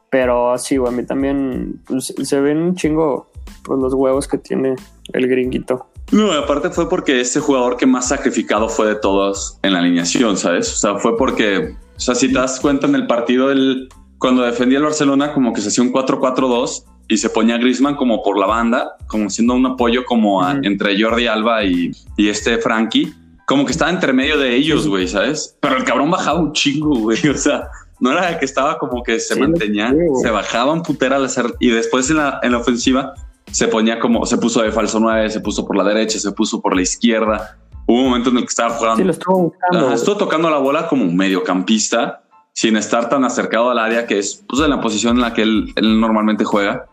Pero 0.09 0.57
sí, 0.57 0.77
güey, 0.77 0.93
a 0.93 0.95
mí 0.95 1.05
también 1.05 1.81
pues, 1.85 2.13
se 2.21 2.39
ven 2.39 2.57
un 2.57 2.75
chingo 2.75 3.27
pues, 3.63 3.79
los 3.79 3.93
huevos 3.93 4.27
que 4.27 4.37
tiene 4.37 4.75
el 5.13 5.27
gringuito. 5.27 5.87
No, 6.11 6.31
aparte 6.31 6.69
fue 6.69 6.87
porque 6.89 7.19
este 7.19 7.39
jugador 7.39 7.75
que 7.77 7.85
más 7.85 8.07
sacrificado 8.07 8.69
fue 8.69 8.87
de 8.87 8.95
todos 8.95 9.59
en 9.63 9.73
la 9.73 9.79
alineación, 9.79 10.37
¿sabes? 10.37 10.71
O 10.73 10.75
sea, 10.77 10.95
fue 10.95 11.17
porque, 11.17 11.75
o 11.97 11.99
sea, 11.99 12.15
si 12.15 12.27
te 12.29 12.39
das 12.39 12.59
cuenta 12.61 12.87
en 12.87 12.95
el 12.95 13.07
partido 13.07 13.49
del, 13.49 13.89
cuando 14.17 14.43
defendía 14.43 14.77
el 14.77 14.85
Barcelona, 14.85 15.33
como 15.33 15.51
que 15.53 15.59
se 15.61 15.67
hacía 15.67 15.83
un 15.83 15.91
4-4-2 15.91 16.85
y 17.09 17.17
se 17.17 17.29
ponía 17.29 17.57
Griezmann 17.57 17.95
como 17.95 18.23
por 18.23 18.37
la 18.39 18.45
banda, 18.45 18.95
como 19.07 19.29
siendo 19.29 19.53
un 19.53 19.65
apoyo 19.65 20.05
como 20.05 20.41
a- 20.43 20.57
entre 20.63 21.01
Jordi 21.01 21.27
Alba 21.27 21.63
y, 21.65 21.91
y 22.15 22.29
este 22.29 22.57
Frankie, 22.57 23.13
como 23.45 23.65
que 23.65 23.71
estaba 23.73 23.91
entre 23.91 24.13
medio 24.13 24.37
de 24.37 24.55
ellos, 24.55 24.87
güey, 24.87 25.07
¿sabes? 25.09 25.57
Pero 25.61 25.75
el 25.77 25.83
cabrón 25.83 26.09
bajaba 26.11 26.39
un 26.39 26.53
chingo, 26.53 26.97
güey, 26.99 27.17
o 27.29 27.37
sea, 27.37 27.67
no 27.99 28.11
era 28.11 28.37
que 28.39 28.45
estaba 28.45 28.77
como 28.77 29.03
que 29.03 29.19
se 29.19 29.33
Sí, 29.33 29.39
mantenía, 29.41 29.93
se 30.21 30.29
bajaba 30.31 30.71
un 30.71 30.83
putera 30.83 31.15
al 31.17 31.25
hacer, 31.25 31.53
y 31.59 31.69
después 31.69 32.09
en 32.09 32.17
la, 32.17 32.39
en 32.43 32.51
la 32.53 32.59
ofensiva 32.59 33.13
se 33.51 33.67
ponía 33.67 33.99
como, 33.99 34.25
se 34.25 34.37
puso 34.37 34.61
de 34.61 34.71
falso 34.71 34.99
9, 34.99 35.29
se 35.29 35.39
puso 35.39 35.65
por 35.65 35.75
la 35.75 35.83
derecha, 35.83 36.19
se 36.19 36.31
puso 36.31 36.61
por 36.61 36.75
la 36.75 36.81
izquierda. 36.81 37.57
Hubo 37.85 37.99
un 37.99 38.09
momento 38.09 38.29
en 38.29 38.37
el 38.37 38.43
que 38.43 38.49
estaba 38.49 38.71
jugando. 38.71 38.97
Sí, 38.97 39.03
lo 39.03 39.11
estuvo 39.11 39.43
buscando. 39.43 39.87
Ajá, 39.87 39.95
estuvo 39.95 40.17
tocando 40.17 40.49
la 40.49 40.57
bola 40.57 40.87
como 40.87 41.03
un 41.03 41.15
mediocampista, 41.15 42.23
sin 42.53 42.75
estar 42.75 43.09
tan 43.09 43.23
acercado 43.23 43.69
al 43.69 43.79
área, 43.79 44.05
que 44.05 44.19
es 44.19 44.43
pues, 44.47 44.61
en 44.61 44.69
la 44.69 44.81
posición 44.81 45.15
en 45.15 45.21
la 45.21 45.33
que 45.33 45.43
él, 45.43 45.73
él 45.75 45.99
normalmente 45.99 46.43
juega. 46.43 46.85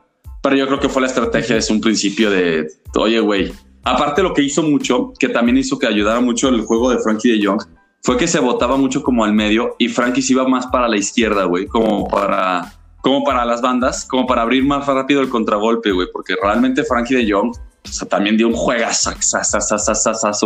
Pero 0.42 0.56
yo 0.56 0.66
creo 0.66 0.78
que 0.78 0.88
fue 0.88 1.02
la 1.02 1.08
estrategia 1.08 1.56
desde 1.56 1.72
un 1.74 1.80
principio 1.80 2.30
de, 2.30 2.68
oye, 2.96 3.18
güey. 3.20 3.52
Aparte 3.82 4.22
lo 4.22 4.32
que 4.32 4.42
hizo 4.42 4.62
mucho, 4.62 5.12
que 5.18 5.28
también 5.28 5.58
hizo 5.58 5.78
que 5.78 5.86
ayudara 5.86 6.20
mucho 6.20 6.48
el 6.48 6.62
juego 6.62 6.90
de 6.90 6.98
Frankie 6.98 7.38
de 7.38 7.46
Jong, 7.46 7.62
fue 8.02 8.16
que 8.16 8.28
se 8.28 8.38
botaba 8.38 8.76
mucho 8.76 9.02
como 9.02 9.24
al 9.24 9.32
medio 9.32 9.76
y 9.78 9.88
Frankie 9.88 10.22
se 10.22 10.34
iba 10.34 10.46
más 10.46 10.66
para 10.66 10.88
la 10.88 10.96
izquierda, 10.96 11.44
güey, 11.44 11.66
como 11.66 12.06
para, 12.08 12.72
como 13.04 13.22
para 13.22 13.44
las 13.44 13.60
bandas, 13.60 14.06
como 14.06 14.26
para 14.26 14.40
abrir 14.40 14.64
más 14.64 14.86
rápido 14.86 15.20
el 15.20 15.28
contragolpe, 15.28 15.92
güey, 15.92 16.08
porque 16.10 16.34
realmente 16.42 16.84
Frankie 16.84 17.14
de 17.14 17.30
Jong 17.30 17.50
o 17.50 17.92
sea, 17.92 18.08
también 18.08 18.38
dio 18.38 18.48
un 18.48 18.54
juegazo, 18.54 19.10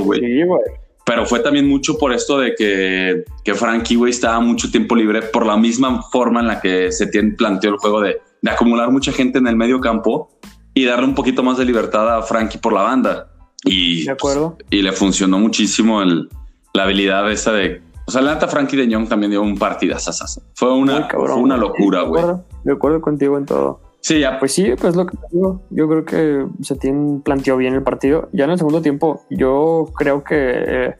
güey. 0.02 0.18
Sí, 0.18 0.42
güey. 0.42 0.60
Pero 1.06 1.24
fue 1.24 1.38
también 1.38 1.68
mucho 1.68 1.96
por 1.96 2.12
esto 2.12 2.40
de 2.40 2.56
que, 2.56 3.24
que 3.44 3.54
Frankie, 3.54 3.94
güey, 3.94 4.10
estaba 4.10 4.40
mucho 4.40 4.72
tiempo 4.72 4.96
libre 4.96 5.22
por 5.22 5.46
la 5.46 5.56
misma 5.56 6.02
forma 6.10 6.40
en 6.40 6.48
la 6.48 6.60
que 6.60 6.90
se 6.90 7.06
planteó 7.06 7.70
el 7.70 7.76
juego 7.76 8.00
de, 8.00 8.20
de 8.42 8.50
acumular 8.50 8.90
mucha 8.90 9.12
gente 9.12 9.38
en 9.38 9.46
el 9.46 9.54
medio 9.54 9.78
campo 9.80 10.28
y 10.74 10.84
darle 10.84 11.06
un 11.06 11.14
poquito 11.14 11.44
más 11.44 11.58
de 11.58 11.64
libertad 11.64 12.18
a 12.18 12.22
Frankie 12.22 12.58
por 12.58 12.72
la 12.72 12.82
banda. 12.82 13.30
Y, 13.64 14.04
De 14.04 14.10
acuerdo. 14.10 14.58
y 14.68 14.82
le 14.82 14.90
funcionó 14.90 15.38
muchísimo 15.38 16.02
el, 16.02 16.28
la 16.74 16.82
habilidad 16.82 17.30
esa 17.30 17.52
de... 17.52 17.82
O 18.08 18.10
sea, 18.10 18.22
la 18.22 18.32
neta 18.34 18.48
Frankie 18.48 18.76
de 18.78 18.92
Jong 18.92 19.06
también 19.06 19.30
dio 19.30 19.42
un 19.42 19.58
partidazo. 19.58 20.10
Fue 20.54 20.72
una, 20.72 21.06
cabrón, 21.06 21.28
fue 21.34 21.42
una 21.42 21.58
locura, 21.58 22.00
De 22.00 22.06
güey. 22.06 22.22
acuerdo, 22.22 22.44
De 22.64 22.72
acuerdo 22.72 23.00
contigo 23.02 23.36
en 23.36 23.44
todo. 23.44 23.80
Sí, 24.00 24.20
ya, 24.20 24.38
Pues 24.38 24.52
sí, 24.54 24.70
pues 24.80 24.96
lo 24.96 25.04
que 25.04 25.18
digo. 25.30 25.60
Yo 25.68 25.86
creo 25.88 26.04
que 26.06 26.46
Setién 26.62 27.20
planteó 27.22 27.58
bien 27.58 27.74
el 27.74 27.82
partido. 27.82 28.30
Ya 28.32 28.44
en 28.44 28.50
el 28.52 28.56
segundo 28.58 28.80
tiempo, 28.80 29.24
yo 29.28 29.90
creo 29.94 30.24
que 30.24 30.34
eh, 30.38 30.94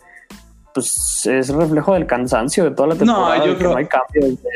pues 0.75 1.25
es 1.27 1.49
reflejo 1.49 1.95
del 1.95 2.07
cansancio 2.07 2.65
de 2.65 2.73
toda 2.73 2.89
la 2.89 2.95
No, 2.97 2.99
temporada. 2.99 3.37
yo 3.39 3.45
de 3.45 3.51
que 3.53 3.57
creo- 3.59 3.71
no 3.73 3.79
hay 3.79 3.87
cambios. 3.87 4.43
de- 4.43 4.49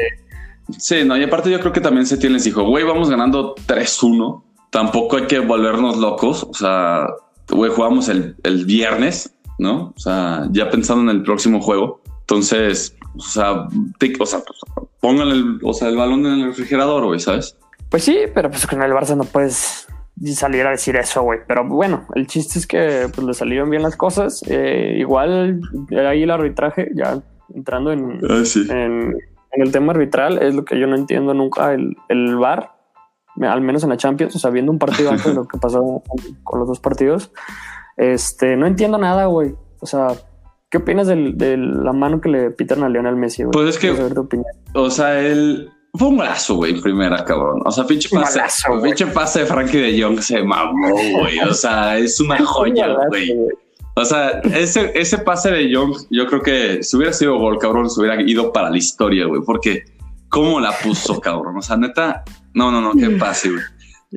Sí, 0.78 1.04
no, 1.06 1.16
y 1.16 1.24
aparte 1.24 1.50
yo 1.50 1.58
creo 1.60 1.72
que 1.72 1.80
también 1.80 2.04
Setién 2.06 2.34
les 2.34 2.44
dijo, 2.44 2.62
güey, 2.64 2.84
vamos 2.84 3.08
ganando 3.08 3.54
3-1. 3.66 4.44
Tampoco 4.70 5.16
hay 5.16 5.26
que 5.26 5.38
volvernos 5.40 5.96
locos. 5.96 6.44
O 6.44 6.52
sea, 6.54 7.06
güey, 7.50 7.70
jugamos 7.70 8.08
el, 8.10 8.36
el 8.42 8.66
viernes, 8.66 9.34
¿no? 9.58 9.94
O 9.96 9.98
sea, 9.98 10.48
ya 10.50 10.68
pensando 10.70 11.10
en 11.10 11.16
el 11.16 11.22
próximo 11.24 11.60
juego. 11.62 12.01
Entonces, 12.32 12.96
o 13.14 13.20
sea, 13.20 13.66
tic- 14.00 14.16
o 14.18 14.24
sea, 14.24 14.40
pues, 14.40 14.58
pongan 15.00 15.28
el, 15.28 15.58
o 15.62 15.74
sea, 15.74 15.88
el 15.88 15.96
balón 15.98 16.24
en 16.24 16.40
el 16.40 16.46
refrigerador, 16.46 17.04
güey, 17.04 17.20
¿sabes? 17.20 17.58
Pues 17.90 18.04
sí, 18.04 18.20
pero 18.34 18.50
pues 18.50 18.66
con 18.66 18.82
el 18.82 18.90
Barça 18.92 19.14
no 19.14 19.24
puedes 19.24 19.86
salir 20.34 20.66
a 20.66 20.70
decir 20.70 20.96
eso, 20.96 21.22
güey. 21.22 21.40
Pero 21.46 21.68
bueno, 21.68 22.06
el 22.14 22.26
chiste 22.26 22.58
es 22.58 22.66
que 22.66 23.06
pues 23.14 23.26
le 23.26 23.34
salieron 23.34 23.68
bien 23.68 23.82
las 23.82 23.96
cosas. 23.96 24.42
Eh, 24.48 24.96
igual 24.98 25.60
ahí 26.08 26.22
el 26.22 26.30
arbitraje, 26.30 26.90
ya 26.94 27.20
entrando 27.54 27.92
en, 27.92 28.18
Ah, 28.30 28.40
sí. 28.46 28.66
en, 28.70 29.14
en 29.52 29.62
el 29.62 29.70
tema 29.70 29.92
arbitral 29.92 30.42
es 30.42 30.54
lo 30.54 30.64
que 30.64 30.80
yo 30.80 30.86
no 30.86 30.96
entiendo 30.96 31.34
nunca 31.34 31.74
el, 31.74 31.94
el 32.08 32.36
VAR, 32.36 32.70
al 33.42 33.60
menos 33.60 33.82
en 33.82 33.90
la 33.90 33.98
Champions, 33.98 34.34
o 34.36 34.38
sea, 34.38 34.48
viendo 34.50 34.72
un 34.72 34.78
partido 34.78 35.10
antes 35.10 35.26
de 35.26 35.34
lo 35.34 35.46
que 35.46 35.58
pasó 35.58 36.02
con 36.44 36.60
los 36.60 36.68
dos 36.68 36.80
partidos, 36.80 37.30
este, 37.98 38.56
no 38.56 38.66
entiendo 38.66 38.96
nada, 38.96 39.26
güey. 39.26 39.54
O 39.80 39.86
sea, 39.86 40.08
¿qué 40.72 40.78
opinas 40.78 41.06
del- 41.06 41.36
de 41.38 41.56
la 41.56 41.92
mano 41.92 42.20
que 42.20 42.28
le 42.30 42.50
pitan 42.50 42.82
a 42.82 42.88
Lionel 42.88 43.14
Messi, 43.14 43.44
güey? 43.44 43.52
Pues 43.52 43.68
es 43.76 43.78
que-. 43.78 43.90
O 44.74 44.90
sea, 44.90 45.20
él 45.20 45.70
fue 45.94 46.08
un 46.08 46.16
golazo, 46.16 46.56
güey, 46.56 46.72
en 46.74 46.80
primera, 46.80 47.24
cabrón. 47.24 47.60
O 47.64 47.70
sea, 47.70 47.84
pinche 47.86 48.08
pase, 48.08 48.40
güey. 48.68 48.82
pinche 48.82 49.06
pase 49.06 49.40
de 49.40 49.46
Frankie 49.46 49.78
de 49.78 50.02
Jong 50.02 50.20
se 50.20 50.42
mamó, 50.42 50.88
güey. 50.90 51.38
O 51.40 51.54
sea, 51.54 51.98
es 51.98 52.18
una 52.18 52.38
joya, 52.44 52.96
güey. 53.08 53.36
O 53.94 54.04
sea, 54.06 54.40
ese, 54.54 54.90
ese 54.94 55.18
pase 55.18 55.50
de 55.50 55.68
Young, 55.70 55.94
yo 56.10 56.26
creo 56.26 56.40
que 56.40 56.82
si 56.82 56.96
hubiera 56.96 57.12
sido 57.12 57.36
gol, 57.38 57.58
cabrón, 57.58 57.90
se 57.90 58.00
hubiera 58.00 58.22
ido 58.22 58.50
para 58.50 58.70
la 58.70 58.78
historia, 58.78 59.26
güey, 59.26 59.42
porque 59.44 59.84
cómo 60.30 60.58
la 60.60 60.72
puso, 60.82 61.20
cabrón. 61.20 61.58
O 61.58 61.60
sea, 61.60 61.76
neta, 61.76 62.24
no, 62.54 62.72
no, 62.72 62.80
no, 62.80 62.92
qué 62.94 63.10
pase, 63.10 63.50
güey. 63.50 63.62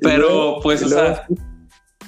Pero, 0.01 0.59
pues, 0.63 0.81
o 0.81 0.87
sea, 0.87 1.25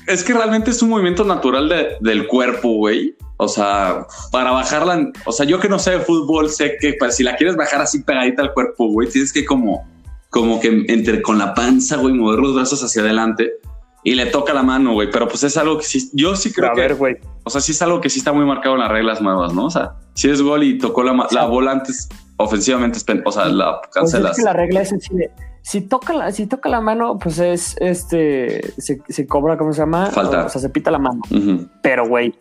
es 0.08 0.24
que 0.24 0.34
realmente 0.34 0.72
es 0.72 0.82
un 0.82 0.88
movimiento 0.90 1.26
natural 1.26 1.68
de- 1.68 1.98
del 2.00 2.26
cuerpo, 2.28 2.70
güey. 2.78 3.18
O 3.40 3.48
sea, 3.48 4.08
para 4.32 4.52
bajarla, 4.52 5.12
o 5.26 5.32
sea, 5.32 5.46
yo 5.46 5.60
que 5.60 5.70
no 5.70 5.78
sé 5.78 5.92
de 5.92 6.00
fútbol, 6.00 6.50
sé 6.50 6.78
que 6.82 6.96
pues, 6.98 7.16
si 7.16 7.24
la 7.24 7.36
quieres 7.36 7.56
bajar 7.56 7.82
así 7.82 8.02
pegadita 8.02 8.42
al 8.42 8.54
cuerpo, 8.54 8.88
güey, 8.88 9.08
tienes 9.10 9.32
que 9.32 9.46
como, 9.46 9.88
como 10.32 10.60
que 10.60 10.86
entre 10.88 11.22
con 11.22 11.38
la 11.38 11.54
panza, 11.54 11.98
güey, 11.98 12.14
mover 12.16 12.40
los 12.40 12.56
brazos 12.56 12.84
hacia 12.84 13.04
adelante 13.04 13.52
y 14.04 14.16
le 14.16 14.26
toca 14.28 14.54
la 14.54 14.64
mano, 14.64 14.94
güey. 14.94 15.12
Pero 15.12 15.28
pues 15.28 15.44
es 15.44 15.56
algo 15.58 15.78
que 15.78 15.84
sí, 15.84 16.10
yo 16.14 16.36
sí 16.36 16.52
creo 16.52 16.72
a 16.72 16.74
que, 16.74 16.82
ver, 16.82 16.96
güey. 16.96 17.18
o 17.44 17.50
sea, 17.52 17.62
sí 17.62 17.74
es 17.74 17.82
algo 17.84 18.02
que 18.02 18.10
sí 18.10 18.20
está 18.20 18.34
muy 18.34 18.46
marcado 18.46 18.74
en 18.76 18.82
las 18.82 18.90
reglas 18.92 19.22
nuevas, 19.22 19.54
¿no? 19.54 19.66
O 19.66 19.70
sea, 19.72 19.94
si 20.16 20.30
es 20.30 20.42
gol 20.42 20.64
y 20.64 20.80
tocó 20.80 21.04
la, 21.04 21.28
la 21.30 21.46
bola 21.46 21.72
antes, 21.74 22.10
ofensivamente, 22.38 23.00
o 23.24 23.32
sea, 23.32 23.46
la 23.46 23.82
Pues 23.82 23.88
es 23.88 23.94
cancelas. 23.94 24.38
que 24.38 24.44
la 24.44 24.54
regla 24.54 24.82
es 24.82 24.94
así 24.94 25.14
de, 25.14 25.30
si 25.62 25.82
toca 25.82 26.14
la, 26.14 26.32
si 26.32 26.48
toca 26.48 26.70
la 26.70 26.80
mano, 26.80 27.20
pues 27.20 27.40
es 27.40 27.76
este, 27.82 28.72
se, 28.80 29.02
se 29.10 29.28
cobra, 29.28 29.58
¿cómo 29.58 29.74
se 29.74 29.82
llama? 29.82 30.06
Falta. 30.08 30.46
O 30.46 30.50
sea, 30.50 30.62
se 30.62 30.70
pita 30.70 30.90
la 30.90 31.00
mano. 31.00 31.20
Pero, 31.82 32.08
güey, 32.08 32.34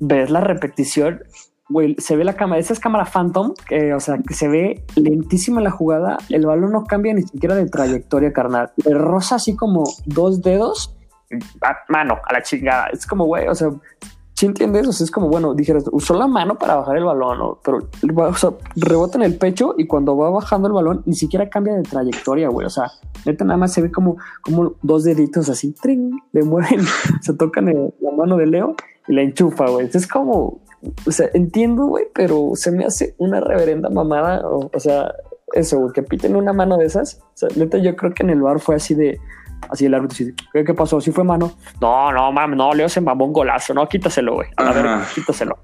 ves 0.00 0.30
la 0.30 0.40
repetición, 0.40 1.22
güey, 1.68 1.94
se 1.98 2.16
ve 2.16 2.24
la 2.24 2.34
cámara, 2.34 2.60
esa 2.60 2.72
es 2.72 2.80
cámara 2.80 3.04
Phantom, 3.04 3.54
que, 3.68 3.94
o 3.94 4.00
sea, 4.00 4.18
que 4.18 4.34
se 4.34 4.48
ve 4.48 4.84
lentísima 4.96 5.60
la 5.60 5.70
jugada, 5.70 6.18
el 6.28 6.44
balón 6.44 6.72
no 6.72 6.84
cambia 6.84 7.14
ni 7.14 7.22
siquiera 7.22 7.54
de 7.54 7.66
trayectoria, 7.66 8.32
carnal. 8.32 8.72
Le 8.84 8.94
roza 8.94 9.36
así 9.36 9.54
como 9.54 9.84
dos 10.04 10.42
dedos, 10.42 10.96
a 11.62 11.76
mano, 11.88 12.18
a 12.26 12.32
la 12.32 12.42
chingada. 12.42 12.88
Es 12.92 13.06
como, 13.06 13.24
güey, 13.24 13.46
o 13.46 13.54
sea, 13.54 13.68
si 14.40 14.46
entiendes? 14.46 14.88
O 14.88 14.92
sea, 14.92 15.04
es 15.04 15.10
como, 15.10 15.28
bueno, 15.28 15.52
dijeras, 15.52 15.84
usó 15.92 16.14
la 16.14 16.26
mano 16.26 16.56
para 16.56 16.76
bajar 16.76 16.96
el 16.96 17.04
balón, 17.04 17.38
¿no? 17.38 17.58
pero 17.62 17.76
o 17.78 18.58
rebota 18.74 19.18
en 19.18 19.24
el 19.24 19.36
pecho 19.36 19.74
y 19.76 19.86
cuando 19.86 20.16
va 20.16 20.30
bajando 20.30 20.66
el 20.66 20.72
balón 20.72 21.02
ni 21.04 21.14
siquiera 21.14 21.50
cambia 21.50 21.74
de 21.74 21.82
trayectoria, 21.82 22.48
güey. 22.48 22.66
O 22.66 22.70
sea, 22.70 22.90
neta 23.26 23.44
nada 23.44 23.58
más 23.58 23.74
se 23.74 23.82
ve 23.82 23.92
como, 23.92 24.16
como 24.40 24.76
dos 24.80 25.04
deditos 25.04 25.50
así, 25.50 25.72
trin, 25.72 26.18
le 26.32 26.42
mueven, 26.42 26.80
se 27.20 27.34
tocan 27.34 27.66
la 27.66 28.10
mano 28.12 28.38
de 28.38 28.46
Leo 28.46 28.76
y 29.08 29.12
la 29.12 29.20
enchufa, 29.20 29.68
güey. 29.68 29.90
Es 29.92 30.06
como, 30.06 30.62
o 31.06 31.10
sea, 31.10 31.28
entiendo, 31.34 31.84
güey, 31.84 32.06
pero 32.14 32.52
se 32.54 32.72
me 32.72 32.86
hace 32.86 33.14
una 33.18 33.40
reverenda 33.40 33.90
mamada. 33.90 34.40
O, 34.48 34.70
o 34.74 34.80
sea, 34.80 35.12
eso, 35.52 35.80
güey, 35.80 35.92
que 35.92 36.02
piten 36.02 36.34
una 36.34 36.54
mano 36.54 36.78
de 36.78 36.86
esas. 36.86 37.20
O 37.34 37.36
sea, 37.36 37.50
neta, 37.56 37.76
yo 37.76 37.94
creo 37.94 38.14
que 38.14 38.22
en 38.22 38.30
el 38.30 38.40
bar 38.40 38.58
fue 38.58 38.76
así 38.76 38.94
de, 38.94 39.20
así 39.68 39.86
el 39.86 39.94
árbitro, 39.94 40.14
así, 40.14 40.34
¿qué, 40.52 40.64
qué 40.64 40.74
pasó? 40.74 41.00
¿Sí 41.00 41.12
fue 41.12 41.24
mano? 41.24 41.52
No, 41.80 42.12
no, 42.12 42.32
mames, 42.32 42.56
no, 42.56 42.72
Leo 42.72 42.88
se 42.88 43.00
mamó 43.00 43.26
un 43.26 43.32
golazo. 43.32 43.74
No, 43.74 43.88
quítaselo, 43.88 44.34
güey. 44.34 44.48
A 44.56 44.64
la 44.64 44.72
verga, 44.72 45.06
quítaselo. 45.14 45.58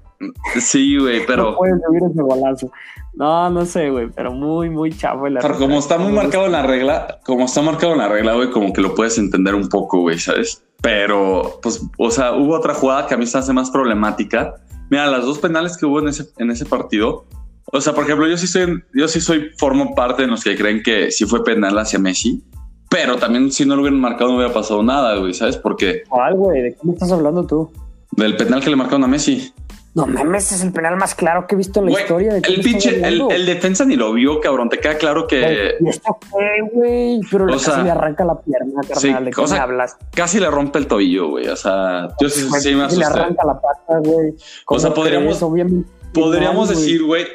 Sí, 0.59 0.97
güey, 0.97 1.19
No 1.19 1.25
pero, 1.27 1.55
puedes 1.57 1.75
subir 1.85 2.01
ese 2.09 2.21
golazo. 2.21 2.71
No, 3.13 3.49
no 3.49 3.65
sé, 3.65 3.89
güey, 3.89 4.09
pero 4.09 4.31
muy, 4.31 4.69
muy 4.69 4.91
chavo. 4.91 5.27
el 5.27 5.37
pero 5.41 5.57
como 5.57 5.79
está 5.79 5.97
muy 5.97 6.11
marcado 6.11 6.45
en 6.45 6.51
la 6.51 6.63
regla, 6.63 7.19
como 7.25 7.45
está 7.45 7.61
marcado 7.61 7.93
en 7.93 7.99
la 7.99 8.07
regla, 8.07 8.33
güey, 8.33 8.51
como 8.51 8.73
que 8.73 8.81
lo 8.81 8.95
puedes 8.95 9.17
entender 9.17 9.55
un 9.55 9.69
poco, 9.69 9.99
güey, 10.01 10.19
¿sabes? 10.19 10.63
Pero, 10.81 11.59
pues, 11.61 11.81
o 11.97 12.11
sea, 12.11 12.33
hubo 12.33 12.55
otra 12.55 12.73
jugada 12.73 13.07
que 13.07 13.15
a 13.15 13.17
mí 13.17 13.25
se 13.25 13.37
hace 13.37 13.53
más 13.53 13.71
problemática. 13.71 14.55
Mira, 14.89 15.07
las 15.07 15.25
dos 15.25 15.39
penales 15.39 15.77
que 15.77 15.85
hubo 15.85 15.99
en 15.99 16.09
ese, 16.09 16.25
en 16.37 16.51
ese 16.51 16.65
partido. 16.65 17.25
O 17.71 17.81
sea, 17.81 17.93
por 17.93 18.05
ejemplo, 18.05 18.27
yo 18.27 18.37
sí 18.37 18.47
soy, 18.47 18.83
yo 18.93 19.07
sí 19.07 19.19
soy, 19.19 19.49
formo 19.57 19.93
parte 19.93 20.21
de 20.21 20.27
los 20.29 20.43
que 20.43 20.55
creen 20.55 20.81
que 20.81 21.11
sí 21.11 21.25
fue 21.25 21.43
penal 21.43 21.77
hacia 21.77 21.99
Messi, 21.99 22.43
pero 22.89 23.17
también 23.17 23.51
si 23.51 23.65
no 23.65 23.75
lo 23.75 23.81
hubieran 23.81 23.99
marcado 23.99 24.31
no 24.31 24.37
hubiera 24.37 24.53
pasado 24.53 24.81
nada, 24.83 25.15
güey, 25.17 25.33
¿sabes? 25.33 25.57
Porque 25.57 26.03
¿Cuál, 26.07 26.35
güey? 26.35 26.61
¿De 26.61 26.71
qué 26.73 26.79
me 26.83 26.93
estás 26.93 27.11
hablando 27.11 27.45
tú? 27.45 27.71
del 28.11 28.35
penal 28.37 28.61
que 28.63 28.69
le 28.69 28.75
marcaron 28.75 29.03
a 29.03 29.07
Messi. 29.07 29.53
No 29.93 30.05
mames, 30.05 30.51
es 30.51 30.61
el 30.63 30.71
penal 30.71 30.95
más 30.95 31.15
claro 31.15 31.47
que 31.47 31.55
he 31.55 31.57
visto 31.57 31.79
en 31.79 31.87
la 31.87 31.91
Güey, 31.91 32.03
historia. 32.03 32.33
¿De 32.35 32.41
qué 32.41 32.53
el 32.53 32.61
pinche, 32.61 33.07
el, 33.07 33.19
el 33.31 33.45
defensa 33.47 33.83
ni 33.83 33.95
lo 33.95 34.13
vio, 34.13 34.39
cabrón. 34.39 34.69
Te 34.69 34.77
queda 34.79 34.95
claro 34.95 35.25
que 35.25 35.73
¿Y 35.79 35.89
esto 35.89 36.17
qué, 36.31 36.61
güey? 36.71 37.19
Pero 37.31 37.45
O 37.45 37.47
le 37.47 37.53
casi 37.53 37.65
sea, 37.65 37.83
le 37.83 37.89
arranca 37.91 38.23
la 38.23 38.39
pierna, 38.39 38.81
carnal. 38.81 38.99
sí, 38.99 39.25
¿De 39.25 39.31
qué 39.31 39.41
o 39.41 39.47
sea, 39.47 39.57
me 39.57 39.63
hablas? 39.63 39.97
casi 40.13 40.39
le 40.39 40.49
rompe 40.51 40.77
el 40.79 40.85
tobillo, 40.87 41.29
güey. 41.29 41.47
O 41.47 41.55
sea, 41.55 42.09
yo 42.21 42.29
sí, 42.29 42.41
sí 42.41 42.45
me 42.45 42.51
casi 42.51 42.69
le 42.75 42.83
asusté. 42.83 43.05
arranca 43.05 43.43
la 43.45 43.53
pata, 43.59 43.99
güey. 44.03 44.35
¿Cómo 44.65 44.79
sea, 44.79 44.93
podríamos-? 44.93 45.41
Obviamente. 45.41 45.89
Podríamos 46.13 46.69
decir, 46.69 47.03
güey, 47.03 47.25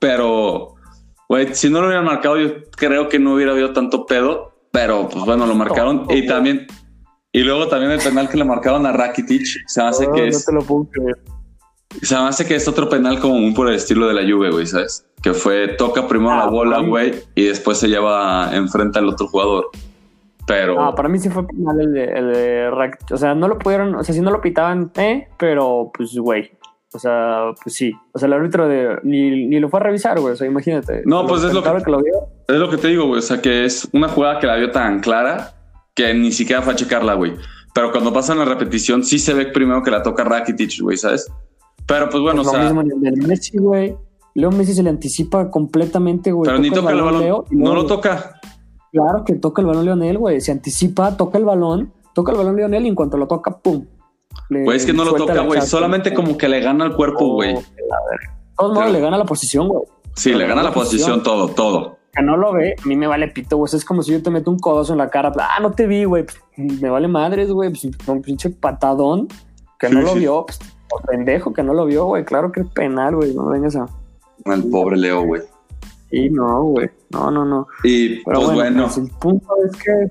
pero, 0.00 0.74
güey, 1.28 1.54
si 1.54 1.70
no 1.70 1.80
lo 1.80 1.86
hubieran 1.86 2.04
marcado, 2.04 2.36
yo 2.38 2.48
creo 2.76 3.08
que 3.08 3.18
no 3.20 3.34
hubiera 3.34 3.52
habido 3.52 3.72
tanto 3.72 4.06
pedo. 4.06 4.54
Pero, 4.80 5.08
pues 5.08 5.24
bueno, 5.24 5.44
lo 5.44 5.56
marcaron. 5.56 6.06
Y 6.08 6.24
también, 6.26 6.66
y 7.32 7.40
luego 7.40 7.66
también 7.66 7.90
el 7.90 7.98
penal 7.98 8.28
que 8.28 8.36
le 8.36 8.44
marcaron 8.44 8.86
a 8.86 8.92
Rakitic, 8.92 9.44
se 9.66 9.82
hace 9.82 10.06
No, 10.06 10.12
que 10.12 10.20
no 10.22 10.26
es, 10.28 10.44
te 10.44 10.52
lo 10.52 10.60
puedo 10.62 10.84
creer. 10.88 11.16
Se 12.02 12.14
me 12.14 12.28
hace 12.28 12.46
que 12.46 12.54
es 12.54 12.68
otro 12.68 12.88
penal 12.88 13.18
como 13.18 13.34
un 13.34 13.54
por 13.54 13.68
el 13.68 13.74
estilo 13.74 14.06
de 14.06 14.14
la 14.14 14.22
Juve, 14.22 14.50
güey, 14.52 14.66
¿sabes? 14.66 15.04
Que 15.20 15.34
fue, 15.34 15.66
toca 15.68 16.06
primero 16.06 16.30
Ah, 16.32 16.44
la 16.44 16.46
bola, 16.46 16.70
para 16.76 16.82
mí- 16.82 16.88
güey, 16.90 17.14
y 17.34 17.44
después 17.46 17.78
se 17.78 17.88
lleva 17.88 18.50
enfrente 18.54 19.00
al 19.00 19.08
otro 19.08 19.26
jugador. 19.26 19.70
Pero, 20.46 20.80
Ah, 20.80 20.94
para 20.94 21.08
mí 21.08 21.18
sí 21.18 21.28
fue 21.28 21.44
penal 21.46 21.80
el 21.80 21.92
de, 21.92 22.04
el 22.04 22.32
de 22.32 22.70
Rakitic. 22.70 23.10
O 23.12 23.16
sea, 23.16 23.34
no 23.34 23.48
lo 23.48 23.58
pudieron, 23.58 23.94
o 23.96 24.04
sea, 24.04 24.14
si 24.14 24.20
no 24.20 24.30
lo 24.30 24.40
pitaban, 24.40 24.92
eh, 24.96 25.28
pero 25.38 25.90
pues, 25.92 26.16
güey. 26.16 26.52
O 26.94 26.98
sea, 26.98 27.52
pues 27.62 27.74
sí. 27.76 27.92
O 28.12 28.18
sea, 28.18 28.26
el 28.28 28.32
árbitro 28.32 28.66
de, 28.66 28.98
ni, 29.02 29.46
ni 29.46 29.60
lo 29.60 29.68
fue 29.68 29.78
a 29.80 29.82
revisar, 29.82 30.18
güey. 30.20 30.32
O 30.32 30.36
sea, 30.36 30.46
imagínate. 30.46 31.02
No, 31.04 31.26
pues 31.26 31.42
es 31.44 31.52
lo 31.52 31.62
que- 31.62 31.84
que 31.84 31.90
lo 31.90 32.02
vio. 32.02 32.14
es 32.48 32.56
lo 32.56 32.70
que 32.70 32.78
te 32.78 32.88
digo, 32.88 33.06
güey, 33.06 33.18
o 33.18 33.22
sea, 33.22 33.42
que 33.42 33.64
es 33.66 33.88
una 33.92 34.08
jugada 34.08 34.38
que 34.40 34.46
la 34.46 34.56
vio 34.56 34.70
tan 34.70 35.00
clara 35.00 35.54
que 35.94 36.14
ni 36.14 36.32
siquiera 36.32 36.62
fue 36.62 36.72
a 36.72 36.76
checarla, 36.76 37.14
güey. 37.14 37.34
Pero 37.74 37.92
cuando 37.92 38.12
pasan 38.12 38.38
la 38.38 38.44
repetición, 38.46 39.04
sí 39.04 39.18
se 39.18 39.34
ve 39.34 39.46
primero 39.46 39.82
que 39.82 39.90
la 39.90 40.02
toca 40.02 40.24
Rakitic, 40.24 40.80
güey, 40.80 40.96
¿sabes? 40.96 41.30
Pero 41.86 42.08
pues 42.08 42.22
bueno, 42.22 42.42
Pues 42.42 42.48
o 42.48 42.52
lo 42.52 42.58
sea, 42.62 42.72
mismo 42.72 42.80
en 42.82 43.06
el 43.06 43.26
Messi, 43.26 43.58
güey. 43.58 43.94
Leo 44.34 44.50
Messi 44.50 44.72
se 44.74 44.82
le 44.82 44.90
anticipa 44.90 45.50
completamente, 45.50 46.32
güey. 46.32 46.48
pero 46.48 46.58
ni 46.58 46.70
toca 46.70 46.90
el 46.92 47.02
balón, 47.02 47.20
Leo, 47.20 47.44
y 47.50 47.56
no 47.56 47.64
luego- 47.66 47.82
lo 47.82 47.86
toca. 47.86 48.40
Claro 48.92 49.24
que 49.24 49.34
toca 49.34 49.60
el 49.60 49.66
balón 49.66 49.84
Leonel, 49.84 50.16
güey. 50.18 50.40
Se 50.40 50.52
anticipa, 50.52 51.16
toca 51.16 51.36
el 51.38 51.44
balón, 51.44 51.92
toca 52.14 52.32
el 52.32 52.38
balón 52.38 52.56
Leonel 52.56 52.86
y 52.86 52.88
en 52.88 52.94
cuanto 52.94 53.16
lo 53.18 53.26
toca, 53.26 53.58
¡pum! 53.58 53.84
Le 54.50 54.64
Güey, 54.64 54.76
es 54.76 54.86
que 54.86 54.92
no 54.92 55.04
lo 55.04 55.12
toca, 55.14 55.42
güey, 55.42 55.60
solamente 55.62 56.14
como 56.14 56.36
que 56.38 56.48
le 56.48 56.60
gana 56.60 56.84
al 56.84 56.96
cuerpo, 56.96 57.34
güey. 57.34 57.54
Oh, 57.54 57.62
verga. 58.10 58.34
De 58.34 58.54
todos 58.56 58.70
modos, 58.72 58.84
Pero- 58.84 58.92
le 58.92 59.00
gana 59.00 59.18
la 59.18 59.24
posición, 59.24 59.68
güey. 59.68 59.82
Sí, 60.14 60.32
le 60.34 60.46
gana 60.46 60.62
la 60.62 60.72
posición, 60.72 61.22
todo, 61.22 61.48
todo. 61.48 61.98
Que 62.12 62.22
no 62.22 62.36
lo 62.36 62.52
ve, 62.52 62.74
a 62.82 62.88
mí 62.88 62.96
me 62.96 63.06
vale 63.06 63.28
pito, 63.28 63.56
güey. 63.56 63.70
Es 63.72 63.84
como 63.84 64.02
si 64.02 64.12
yo 64.12 64.22
te 64.22 64.30
meto 64.30 64.50
un 64.50 64.58
codazo 64.58 64.92
en 64.92 64.98
la 64.98 65.10
cara. 65.10 65.32
Ah, 65.38 65.60
no 65.60 65.72
te 65.72 65.86
vi, 65.86 66.04
güey. 66.04 66.24
Pues, 66.24 66.80
me 66.80 66.90
vale 66.90 67.06
madres, 67.06 67.50
güey. 67.52 67.70
Pues, 67.70 67.84
un 68.08 68.22
pinche 68.22 68.50
patadón 68.50 69.28
que 69.78 69.88
no 69.88 70.00
lo 70.00 70.14
sí. 70.14 70.20
vio. 70.20 70.46
Pues, 70.46 70.58
pendejo 71.06 71.52
que 71.52 71.62
no 71.62 71.74
lo 71.74 71.84
vio, 71.84 72.06
güey. 72.06 72.24
Claro 72.24 72.50
que 72.50 72.62
es 72.62 72.66
penal, 72.68 73.14
güey. 73.14 73.34
No 73.34 73.46
vengas 73.48 73.76
a. 73.76 73.86
El 74.46 74.64
pobre 74.70 74.96
Leo, 74.96 75.22
güey. 75.22 75.42
Sí, 76.10 76.30
no, 76.30 76.62
güey. 76.64 76.90
No, 77.10 77.30
no, 77.30 77.44
no. 77.44 77.66
Y 77.84 78.24
Pero 78.24 78.40
pues 78.40 78.54
bueno, 78.54 78.56
bueno, 78.56 78.82
pues, 78.84 78.98
el 78.98 79.10
punto 79.20 79.46
es 79.66 79.76
que 79.76 80.08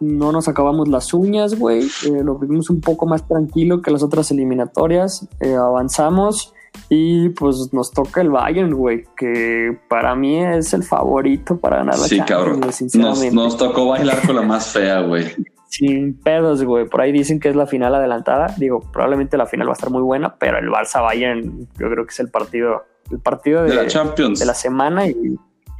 no 0.00 0.32
nos 0.32 0.48
acabamos 0.48 0.88
las 0.88 1.12
uñas, 1.14 1.58
güey. 1.58 1.84
Eh, 2.06 2.22
lo 2.22 2.38
vimos 2.38 2.70
un 2.70 2.80
poco 2.80 3.06
más 3.06 3.26
tranquilo 3.26 3.82
que 3.82 3.90
las 3.90 4.02
otras 4.02 4.30
eliminatorias. 4.30 5.26
Eh, 5.40 5.54
avanzamos 5.54 6.52
y 6.88 7.30
pues 7.30 7.72
nos 7.72 7.90
toca 7.90 8.20
el 8.20 8.30
Bayern, 8.30 8.74
güey, 8.74 9.04
que 9.16 9.78
para 9.88 10.14
mí 10.14 10.38
es 10.38 10.74
el 10.74 10.82
favorito 10.82 11.58
para 11.58 11.78
ganar 11.78 11.98
la 11.98 12.06
sí, 12.06 12.18
Champions, 12.18 13.20
cabrón. 13.20 13.34
Nos, 13.34 13.56
tocó 13.56 13.86
bailar 13.86 14.24
con 14.26 14.36
la 14.36 14.42
más 14.42 14.72
fea, 14.72 15.00
güey. 15.00 15.24
Sin 15.68 16.18
pedos, 16.20 16.62
güey. 16.62 16.86
Por 16.86 17.00
ahí 17.00 17.12
dicen 17.12 17.40
que 17.40 17.48
es 17.48 17.56
la 17.56 17.66
final 17.66 17.94
adelantada. 17.94 18.54
Digo, 18.56 18.80
probablemente 18.92 19.36
la 19.36 19.46
final 19.46 19.66
va 19.66 19.72
a 19.72 19.74
estar 19.74 19.90
muy 19.90 20.02
buena, 20.02 20.36
pero 20.36 20.58
el 20.58 20.68
Barça 20.68 21.02
Bayern, 21.02 21.68
yo 21.78 21.90
creo 21.90 22.04
que 22.06 22.12
es 22.12 22.20
el 22.20 22.30
partido, 22.30 22.84
el 23.10 23.20
partido 23.20 23.62
de, 23.62 23.70
De 23.70 23.76
la 23.76 23.86
Champions. 23.86 24.38
de 24.38 24.46
la 24.46 24.54
semana 24.54 25.06
y, 25.08 25.16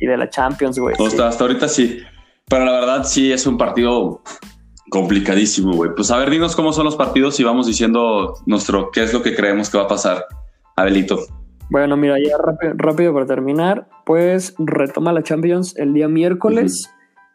y 0.00 0.06
de 0.06 0.16
la 0.16 0.28
Champions, 0.28 0.78
güey. 0.78 0.96
Sí. 0.96 1.20
hasta 1.20 1.44
ahorita 1.44 1.68
sí. 1.68 2.00
Pero 2.48 2.64
la 2.64 2.72
verdad 2.72 3.04
sí 3.04 3.32
es 3.32 3.46
un 3.46 3.58
partido 3.58 4.22
complicadísimo, 4.90 5.72
güey. 5.72 5.90
Pues 5.94 6.10
a 6.10 6.18
ver, 6.18 6.30
dinos 6.30 6.54
cómo 6.54 6.72
son 6.72 6.84
los 6.84 6.96
partidos 6.96 7.38
y 7.40 7.44
vamos 7.44 7.66
diciendo 7.66 8.34
nuestro 8.46 8.90
qué 8.92 9.02
es 9.02 9.12
lo 9.12 9.22
que 9.22 9.34
creemos 9.34 9.68
que 9.68 9.78
va 9.78 9.84
a 9.84 9.88
pasar. 9.88 10.26
Abelito. 10.76 11.18
Bueno, 11.70 11.96
mira, 11.96 12.16
ya 12.22 12.36
rápido, 12.38 12.74
rápido 12.76 13.12
para 13.12 13.26
terminar, 13.26 13.88
pues 14.04 14.54
retoma 14.58 15.12
la 15.12 15.22
Champions 15.22 15.76
el 15.76 15.92
día 15.92 16.06
miércoles. 16.06 16.88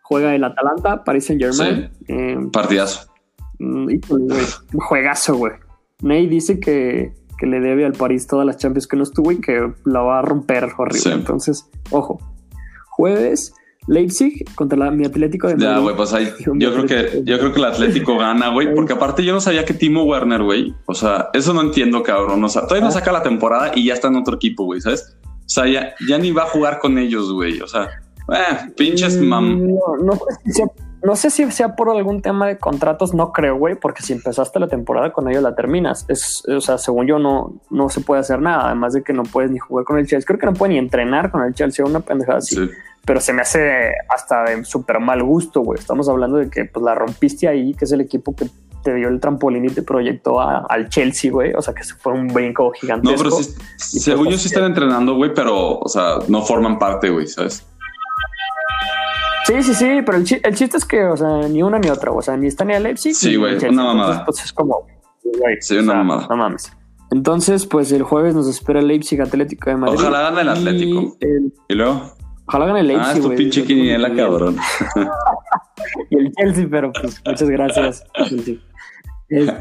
Juega 0.03 0.33
el 0.33 0.43
Atalanta, 0.43 1.03
Paris 1.03 1.25
Saint 1.25 1.41
Germain. 1.41 2.51
Partidazo. 2.51 3.11
juegazo, 4.73 5.35
güey. 5.35 5.53
Ney 6.01 6.27
dice 6.27 6.59
que, 6.59 7.13
que 7.37 7.45
le 7.47 7.59
debe 7.59 7.85
al 7.85 7.93
París 7.93 8.27
todas 8.27 8.45
las 8.45 8.57
Champions 8.57 8.87
que 8.87 8.95
no 8.95 9.03
estuvo 9.03 9.31
y 9.31 9.41
que 9.41 9.73
la 9.85 10.01
va 10.01 10.19
a 10.19 10.21
romper 10.21 10.69
horrible. 10.77 10.99
Sí. 10.99 11.11
Entonces, 11.11 11.69
ojo. 11.91 12.19
Jueves, 12.89 13.53
Leipzig 13.87 14.45
contra 14.55 14.77
la, 14.77 14.91
mi 14.91 15.05
Atlético 15.05 15.47
de 15.47 15.55
Ya, 15.57 15.69
Madrid. 15.71 15.83
güey, 15.83 15.95
pues 15.95 16.13
ahí. 16.13 16.29
Yo 16.45 16.53
Yo 16.55 16.73
creo 16.73 16.85
que, 16.85 17.21
yo 17.23 17.39
creo 17.39 17.51
que 17.53 17.59
el 17.59 17.65
Atlético 17.65 18.17
gana, 18.17 18.49
güey. 18.49 18.73
Porque 18.75 18.93
aparte 18.93 19.23
yo 19.23 19.33
no 19.33 19.41
sabía 19.41 19.65
que 19.65 19.73
Timo 19.73 20.03
Werner, 20.03 20.43
güey. 20.43 20.73
O 20.85 20.93
sea, 20.93 21.29
eso 21.33 21.53
no 21.53 21.61
entiendo, 21.61 22.03
cabrón. 22.03 22.43
O 22.43 22.49
sea, 22.49 22.63
todavía 22.63 22.81
no 22.83 22.89
Ah. 22.89 22.91
saca 22.91 23.11
la 23.11 23.23
temporada 23.23 23.71
y 23.75 23.85
ya 23.85 23.93
está 23.93 24.07
en 24.09 24.15
otro 24.17 24.35
equipo, 24.35 24.65
güey, 24.65 24.81
¿sabes? 24.81 25.17
O 25.25 25.53
sea, 25.53 25.67
ya, 25.67 25.93
ya 26.07 26.17
ni 26.17 26.31
va 26.31 26.43
a 26.43 26.47
jugar 26.47 26.79
con 26.79 26.97
ellos, 26.97 27.31
güey. 27.33 27.59
O 27.61 27.67
sea, 27.67 27.89
eh, 28.31 28.71
pinches 28.77 29.19
mam. 29.19 29.55
Mm, 29.63 29.67
No, 29.67 29.97
no 30.05 30.13
sé 30.13 30.35
si 30.45 30.51
sea, 30.53 30.65
no 31.03 31.15
sé 31.15 31.29
si 31.31 31.51
sea 31.51 31.75
por 31.75 31.89
algún 31.89 32.21
tema 32.21 32.47
de 32.47 32.57
contratos, 32.59 33.13
no 33.15 33.31
creo, 33.33 33.57
güey, 33.57 33.75
porque 33.75 34.03
si 34.03 34.13
empezaste 34.13 34.59
la 34.59 34.67
temporada 34.67 35.11
con 35.11 35.27
ellos 35.27 35.41
la 35.41 35.55
terminas. 35.55 36.05
Es, 36.07 36.43
o 36.47 36.61
sea, 36.61 36.77
según 36.77 37.07
yo, 37.07 37.17
no, 37.17 37.59
no 37.71 37.89
se 37.89 38.01
puede 38.01 38.21
hacer 38.21 38.39
nada, 38.39 38.67
además 38.67 38.93
de 38.93 39.01
que 39.01 39.11
no 39.11 39.23
puedes 39.23 39.49
ni 39.49 39.57
jugar 39.57 39.83
con 39.85 39.97
el 39.97 40.05
Chelsea. 40.05 40.25
Creo 40.27 40.39
que 40.39 40.45
no 40.45 40.53
puedes 40.53 40.71
ni 40.73 40.77
entrenar 40.79 41.31
con 41.31 41.43
el 41.43 41.53
Chelsea, 41.55 41.83
una 41.83 41.99
pendejada 42.01 42.37
así. 42.37 42.55
Sí. 42.55 42.69
Pero 43.05 43.19
se 43.19 43.33
me 43.33 43.41
hace 43.41 43.93
hasta 44.09 44.43
de 44.43 44.63
súper 44.63 44.99
mal 44.99 45.23
gusto, 45.23 45.61
güey. 45.61 45.79
Estamos 45.79 46.07
hablando 46.07 46.37
de 46.37 46.49
que 46.49 46.65
pues, 46.65 46.83
la 46.83 46.93
rompiste 46.95 47.47
ahí, 47.47 47.73
que 47.73 47.85
es 47.85 47.91
el 47.91 48.01
equipo 48.01 48.35
que 48.35 48.45
te 48.83 48.93
dio 48.93 49.09
el 49.09 49.19
trampolín 49.19 49.65
y 49.65 49.69
te 49.69 49.81
proyectó 49.81 50.39
a- 50.39 50.65
al 50.69 50.89
Chelsea, 50.89 51.31
güey. 51.31 51.53
O 51.53 51.61
sea, 51.61 51.73
que 51.73 51.83
se 51.83 51.95
fue 51.95 52.13
un 52.13 52.27
brinco 52.27 52.65
No, 52.65 52.71
gigantesco. 52.71 53.17
pero 53.23 53.31
sí, 53.77 53.99
según 53.99 54.27
yo 54.29 54.37
sí 54.37 54.47
están 54.47 54.65
entrenando, 54.65 55.15
güey, 55.15 55.33
pero, 55.33 55.79
o 55.79 55.87
sea, 55.87 56.15
no 56.27 56.41
forman 56.43 56.77
parte, 56.79 57.09
güey, 57.09 57.27
¿sabes? 57.27 57.65
Sí, 59.45 59.63
sí, 59.63 59.73
sí, 59.73 59.85
pero 60.05 60.17
el, 60.19 60.23
chi- 60.23 60.39
el 60.43 60.55
chiste 60.55 60.77
es 60.77 60.85
que, 60.85 61.03
o 61.03 61.17
sea, 61.17 61.47
ni 61.49 61.63
una 61.63 61.79
ni 61.79 61.89
otra, 61.89 62.11
o 62.11 62.21
sea, 62.21 62.37
ni 62.37 62.47
está 62.47 62.63
ni 62.63 62.73
el 62.73 62.83
Leipzig. 62.83 63.15
Sí, 63.15 63.35
güey, 63.35 63.55
una 63.65 63.83
mamada. 63.83 64.19
Entonces, 64.19 64.25
pues 64.25 64.45
es 64.45 64.53
como, 64.53 64.87
güey, 65.23 65.57
Sí, 65.61 65.75
o 65.77 65.81
una 65.81 65.93
sea, 65.93 66.03
mamada. 66.03 66.27
No 66.29 66.37
mames. 66.37 66.71
Entonces, 67.11 67.65
pues 67.65 67.91
el 67.91 68.03
jueves 68.03 68.35
nos 68.35 68.47
espera 68.47 68.79
el 68.79 68.87
Leipzig 68.87 69.19
Atlético 69.21 69.69
de 69.71 69.75
Madrid. 69.77 69.97
Ojalá 69.99 70.21
gane 70.29 70.41
el 70.41 70.47
Y 70.47 70.49
Atlético. 70.51 71.17
el- 71.19 71.53
Y 71.67 71.73
luego, 71.73 72.13
ojalá 72.51 72.65
gane 72.65 72.81
el 72.81 72.87
Leipzig. 72.87 73.07
ah, 73.07 73.13
es 73.13 73.21
tu 73.21 73.25
güey. 73.27 73.37
pinche 73.37 73.63
quiniela, 73.63 74.13
cabrón. 74.13 74.57
Y 76.09 76.17
el 76.17 76.31
Chelsea, 76.33 76.67
pero 76.69 76.91
pues 76.93 77.21
muchas 77.25 77.49
gracias. 77.49 78.03
El, 79.29 79.53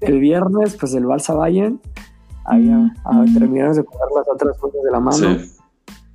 el 0.00 0.20
viernes, 0.20 0.76
pues 0.78 0.94
el 0.94 1.04
Barça 1.04 1.36
Bayern. 1.36 1.80
Ahí 2.44 2.68
a, 2.68 2.76
a 3.04 3.24
terminamos 3.36 3.76
de 3.76 3.84
poner 3.84 4.08
las 4.16 4.28
otras 4.28 4.56
puntas 4.58 4.82
de 4.82 4.90
la 4.90 5.00
mano. 5.00 5.16
Sí. 5.16 5.50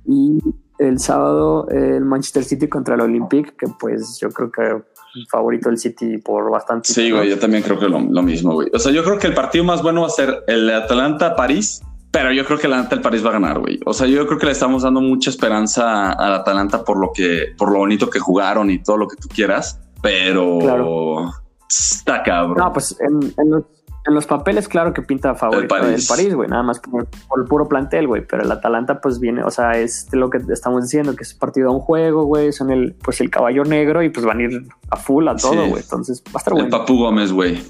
Y 0.06 0.38
el 0.78 0.98
sábado 0.98 1.68
el 1.68 2.04
Manchester 2.04 2.44
City 2.44 2.68
contra 2.68 2.94
el 2.94 3.00
Olympique, 3.02 3.54
que 3.58 3.66
pues 3.78 4.18
yo 4.20 4.30
creo 4.30 4.50
que 4.50 4.62
el 4.62 5.26
favorito 5.30 5.68
del 5.68 5.78
City 5.78 6.18
por 6.18 6.50
bastante. 6.50 6.92
Sí, 6.92 7.10
güey, 7.10 7.28
yo 7.30 7.38
también 7.38 7.62
creo 7.62 7.78
que 7.78 7.88
lo, 7.88 8.00
lo 8.00 8.22
mismo, 8.22 8.52
güey. 8.54 8.68
O 8.72 8.78
sea, 8.78 8.92
yo 8.92 9.02
creo 9.04 9.18
que 9.18 9.26
el 9.26 9.34
partido 9.34 9.64
más 9.64 9.82
bueno 9.82 10.02
va 10.02 10.06
a 10.06 10.10
ser 10.10 10.44
el 10.46 10.70
Atalanta-París, 10.70 11.82
pero 12.14 12.32
yo 12.32 12.44
creo 12.46 12.56
que 12.58 12.66
el 12.68 12.72
Atalanta 12.74 12.94
el 12.94 13.00
París 13.02 13.24
va 13.24 13.30
a 13.30 13.32
ganar, 13.32 13.58
güey. 13.58 13.80
O 13.84 13.92
sea, 13.92 14.06
yo 14.06 14.24
creo 14.26 14.38
que 14.38 14.46
le 14.46 14.52
estamos 14.52 14.84
dando 14.84 15.00
mucha 15.00 15.28
esperanza 15.30 16.12
al 16.12 16.32
Atalanta 16.32 16.84
por 16.84 16.96
lo 16.98 17.10
que, 17.12 17.52
por 17.58 17.72
lo 17.72 17.78
bonito 17.80 18.08
que 18.08 18.20
jugaron 18.20 18.70
y 18.70 18.78
todo 18.82 18.96
lo 18.96 19.08
que 19.08 19.16
tú 19.16 19.28
quieras, 19.28 19.80
pero 20.00 20.58
Claro. 20.60 21.30
está 21.68 22.22
cabrón. 22.22 22.58
No, 22.58 22.72
pues 22.72 22.96
en, 23.00 23.34
en 23.36 23.50
los, 23.50 23.64
en 24.06 24.14
los 24.14 24.26
papeles, 24.26 24.68
claro 24.68 24.92
que 24.92 25.02
pinta 25.02 25.34
favorito 25.34 25.74
El 25.76 25.80
del 25.80 25.90
París. 25.90 26.08
París, 26.08 26.34
güey, 26.34 26.48
nada 26.48 26.62
más 26.62 26.78
por, 26.78 27.06
por 27.28 27.40
el 27.40 27.46
puro 27.48 27.66
plantel, 27.68 28.06
güey. 28.06 28.24
Pero 28.26 28.42
el 28.44 28.52
Atalanta, 28.52 29.00
pues 29.00 29.18
viene, 29.18 29.42
o 29.42 29.50
sea, 29.50 29.72
es 29.72 30.06
lo 30.12 30.30
que 30.30 30.38
estamos 30.52 30.82
diciendo, 30.84 31.16
que 31.16 31.22
es 31.24 31.34
partido 31.34 31.70
a 31.70 31.72
un 31.72 31.80
juego, 31.80 32.24
güey. 32.24 32.52
Son 32.52 32.70
el, 32.70 32.94
pues 33.02 33.20
el 33.22 33.30
caballo 33.30 33.64
negro 33.64 34.02
y 34.02 34.10
pues 34.10 34.24
van 34.26 34.38
a 34.38 34.42
ir 34.42 34.62
a 34.90 34.96
full 34.96 35.26
a 35.26 35.34
todo, 35.36 35.64
Sí. 35.64 35.70
güey. 35.70 35.82
Entonces 35.82 36.22
va 36.28 36.32
a 36.34 36.38
estar 36.38 36.52
el 36.54 36.60
bueno. 36.62 36.78
Papu 36.78 36.98
Gómez, 36.98 37.32
güey. 37.32 37.60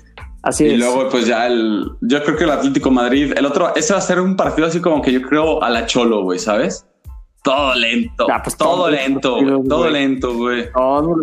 Así 0.45 0.65
Y 0.67 0.75
es. 0.75 0.79
luego, 0.79 1.09
pues 1.09 1.27
ya 1.27 1.47
el. 1.47 1.91
Yo 2.03 2.23
creo 2.23 2.37
que 2.37 2.45
el 2.45 2.51
Atlético 2.51 2.91
Madrid, 2.91 3.33
el 3.35 3.47
otro, 3.47 3.75
ese 3.75 3.95
va 3.95 3.99
a 3.99 4.03
ser 4.03 4.21
un 4.21 4.37
partido 4.37 4.69
así 4.69 4.81
como 4.81 5.01
que 5.01 5.11
yo 5.11 5.23
creo 5.23 5.63
a 5.63 5.71
la 5.71 5.87
Cholo, 5.87 6.23
güey, 6.23 6.39
¿sabes? 6.39 6.87
Todo 7.43 7.75
lento, 7.75 8.27
Ah, 8.31 8.41
pues 8.43 8.57
todo 8.57 8.91
lento, 8.91 9.33
partidos, 9.37 9.69
todo 9.69 9.89
lento, 9.91 10.35
güey. 10.37 10.71
Todo, 10.73 11.17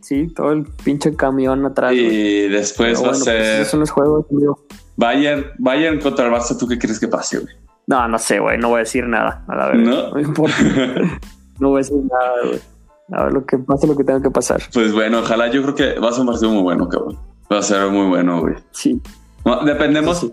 sí, 0.00 0.28
todo 0.34 0.52
el 0.52 0.64
pinche 0.82 1.14
camión 1.14 1.64
atrás. 1.66 1.92
Y 1.92 2.48
después 2.48 2.98
Pero 2.98 3.02
va 3.02 3.06
a 3.08 3.18
bueno, 3.18 3.24
pues, 3.24 3.36
ser 3.36 3.60
esos 3.60 3.68
son 3.68 3.80
los 3.80 3.90
juegos, 3.90 4.24
amigo. 4.30 4.58
Bayern, 4.96 5.46
Bayern 5.58 6.00
contra 6.00 6.26
el 6.26 6.32
Barça. 6.32 6.58
¿Tú 6.58 6.66
qué 6.66 6.78
crees 6.78 6.98
que 7.00 7.08
pase, 7.08 7.38
güey? 7.38 7.54
No, 7.86 8.06
no 8.08 8.18
sé, 8.18 8.38
güey. 8.38 8.58
No 8.58 8.68
voy 8.68 8.76
a 8.76 8.78
decir 8.80 9.04
nada. 9.06 9.44
A 9.48 9.56
la 9.56 9.66
verdad. 9.68 9.82
¿No? 9.84 10.02
No, 10.08 10.14
me 10.14 10.22
importa. 10.22 10.54
no 11.60 11.68
voy 11.70 11.76
a 11.76 11.82
decir 11.82 11.96
nada, 11.96 12.32
güey. 12.46 12.60
A 13.12 13.24
ver 13.24 13.32
lo 13.32 13.44
que 13.44 13.58
pase, 13.58 13.86
lo 13.86 13.96
que 13.96 14.04
tenga 14.04 14.22
que 14.22 14.30
pasar. 14.30 14.62
Pues 14.72 14.92
bueno, 14.92 15.20
ojalá. 15.20 15.50
Yo 15.50 15.62
creo 15.62 15.74
que 15.74 15.98
va 15.98 16.08
a 16.08 16.12
ser 16.12 16.20
un 16.22 16.26
partido 16.28 16.50
muy 16.50 16.62
bueno, 16.62 16.88
cabrón. 16.88 17.18
Va 17.50 17.58
a 17.58 17.62
ser 17.62 17.88
muy 17.90 18.06
bueno, 18.06 18.40
güey. 18.40 18.54
Sí. 18.72 19.00
No, 19.44 19.64
dependemos. 19.64 20.20
Sí, 20.20 20.32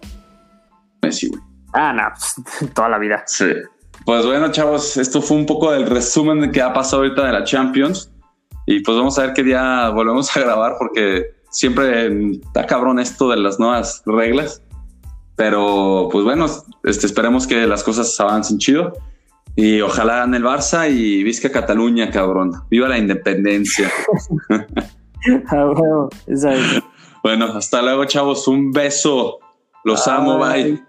Messi, 1.01 1.27
güey. 1.29 1.41
Ah, 1.73 1.93
no, 1.93 2.03
pues, 2.09 2.73
toda 2.73 2.89
la 2.89 2.97
vida. 2.97 3.23
Sí. 3.25 3.45
Pues 4.05 4.25
bueno, 4.25 4.51
chavos, 4.51 4.97
esto 4.97 5.21
fue 5.21 5.37
un 5.37 5.45
poco 5.45 5.71
del 5.71 5.85
resumen 5.85 6.41
de 6.41 6.51
qué 6.51 6.61
ha 6.61 6.73
pasado 6.73 7.03
ahorita 7.03 7.25
de 7.25 7.33
la 7.33 7.43
Champions. 7.43 8.11
Y 8.65 8.81
pues 8.81 8.97
vamos 8.97 9.17
a 9.17 9.23
ver 9.23 9.33
qué 9.33 9.43
día 9.43 9.89
volvemos 9.89 10.35
a 10.35 10.39
grabar 10.39 10.75
porque 10.77 11.35
siempre 11.49 12.07
está 12.33 12.65
cabrón 12.65 12.99
esto 12.99 13.29
de 13.29 13.37
las 13.37 13.59
nuevas 13.59 14.03
reglas. 14.05 14.61
Pero 15.35 16.09
pues 16.11 16.23
bueno, 16.23 16.45
este, 16.83 17.05
esperemos 17.07 17.47
que 17.47 17.65
las 17.65 17.83
cosas 17.83 18.17
avancen 18.19 18.57
chido. 18.57 18.93
Y 19.55 19.81
ojalá 19.81 20.17
gane 20.17 20.37
el 20.37 20.43
Barça 20.43 20.89
y 20.89 21.23
visca 21.23 21.51
Cataluña, 21.51 22.11
cabrón. 22.11 22.53
Viva 22.69 22.87
la 22.87 22.97
independencia. 22.97 23.91
Ah, 25.51 26.07
esa 26.27 26.53
es. 26.53 26.81
Bueno, 27.23 27.45
hasta 27.55 27.81
luego, 27.81 28.05
chavos. 28.05 28.47
Un 28.47 28.71
beso. 28.71 29.39
Los 29.83 30.07
amo, 30.07 30.37
bye. 30.39 30.88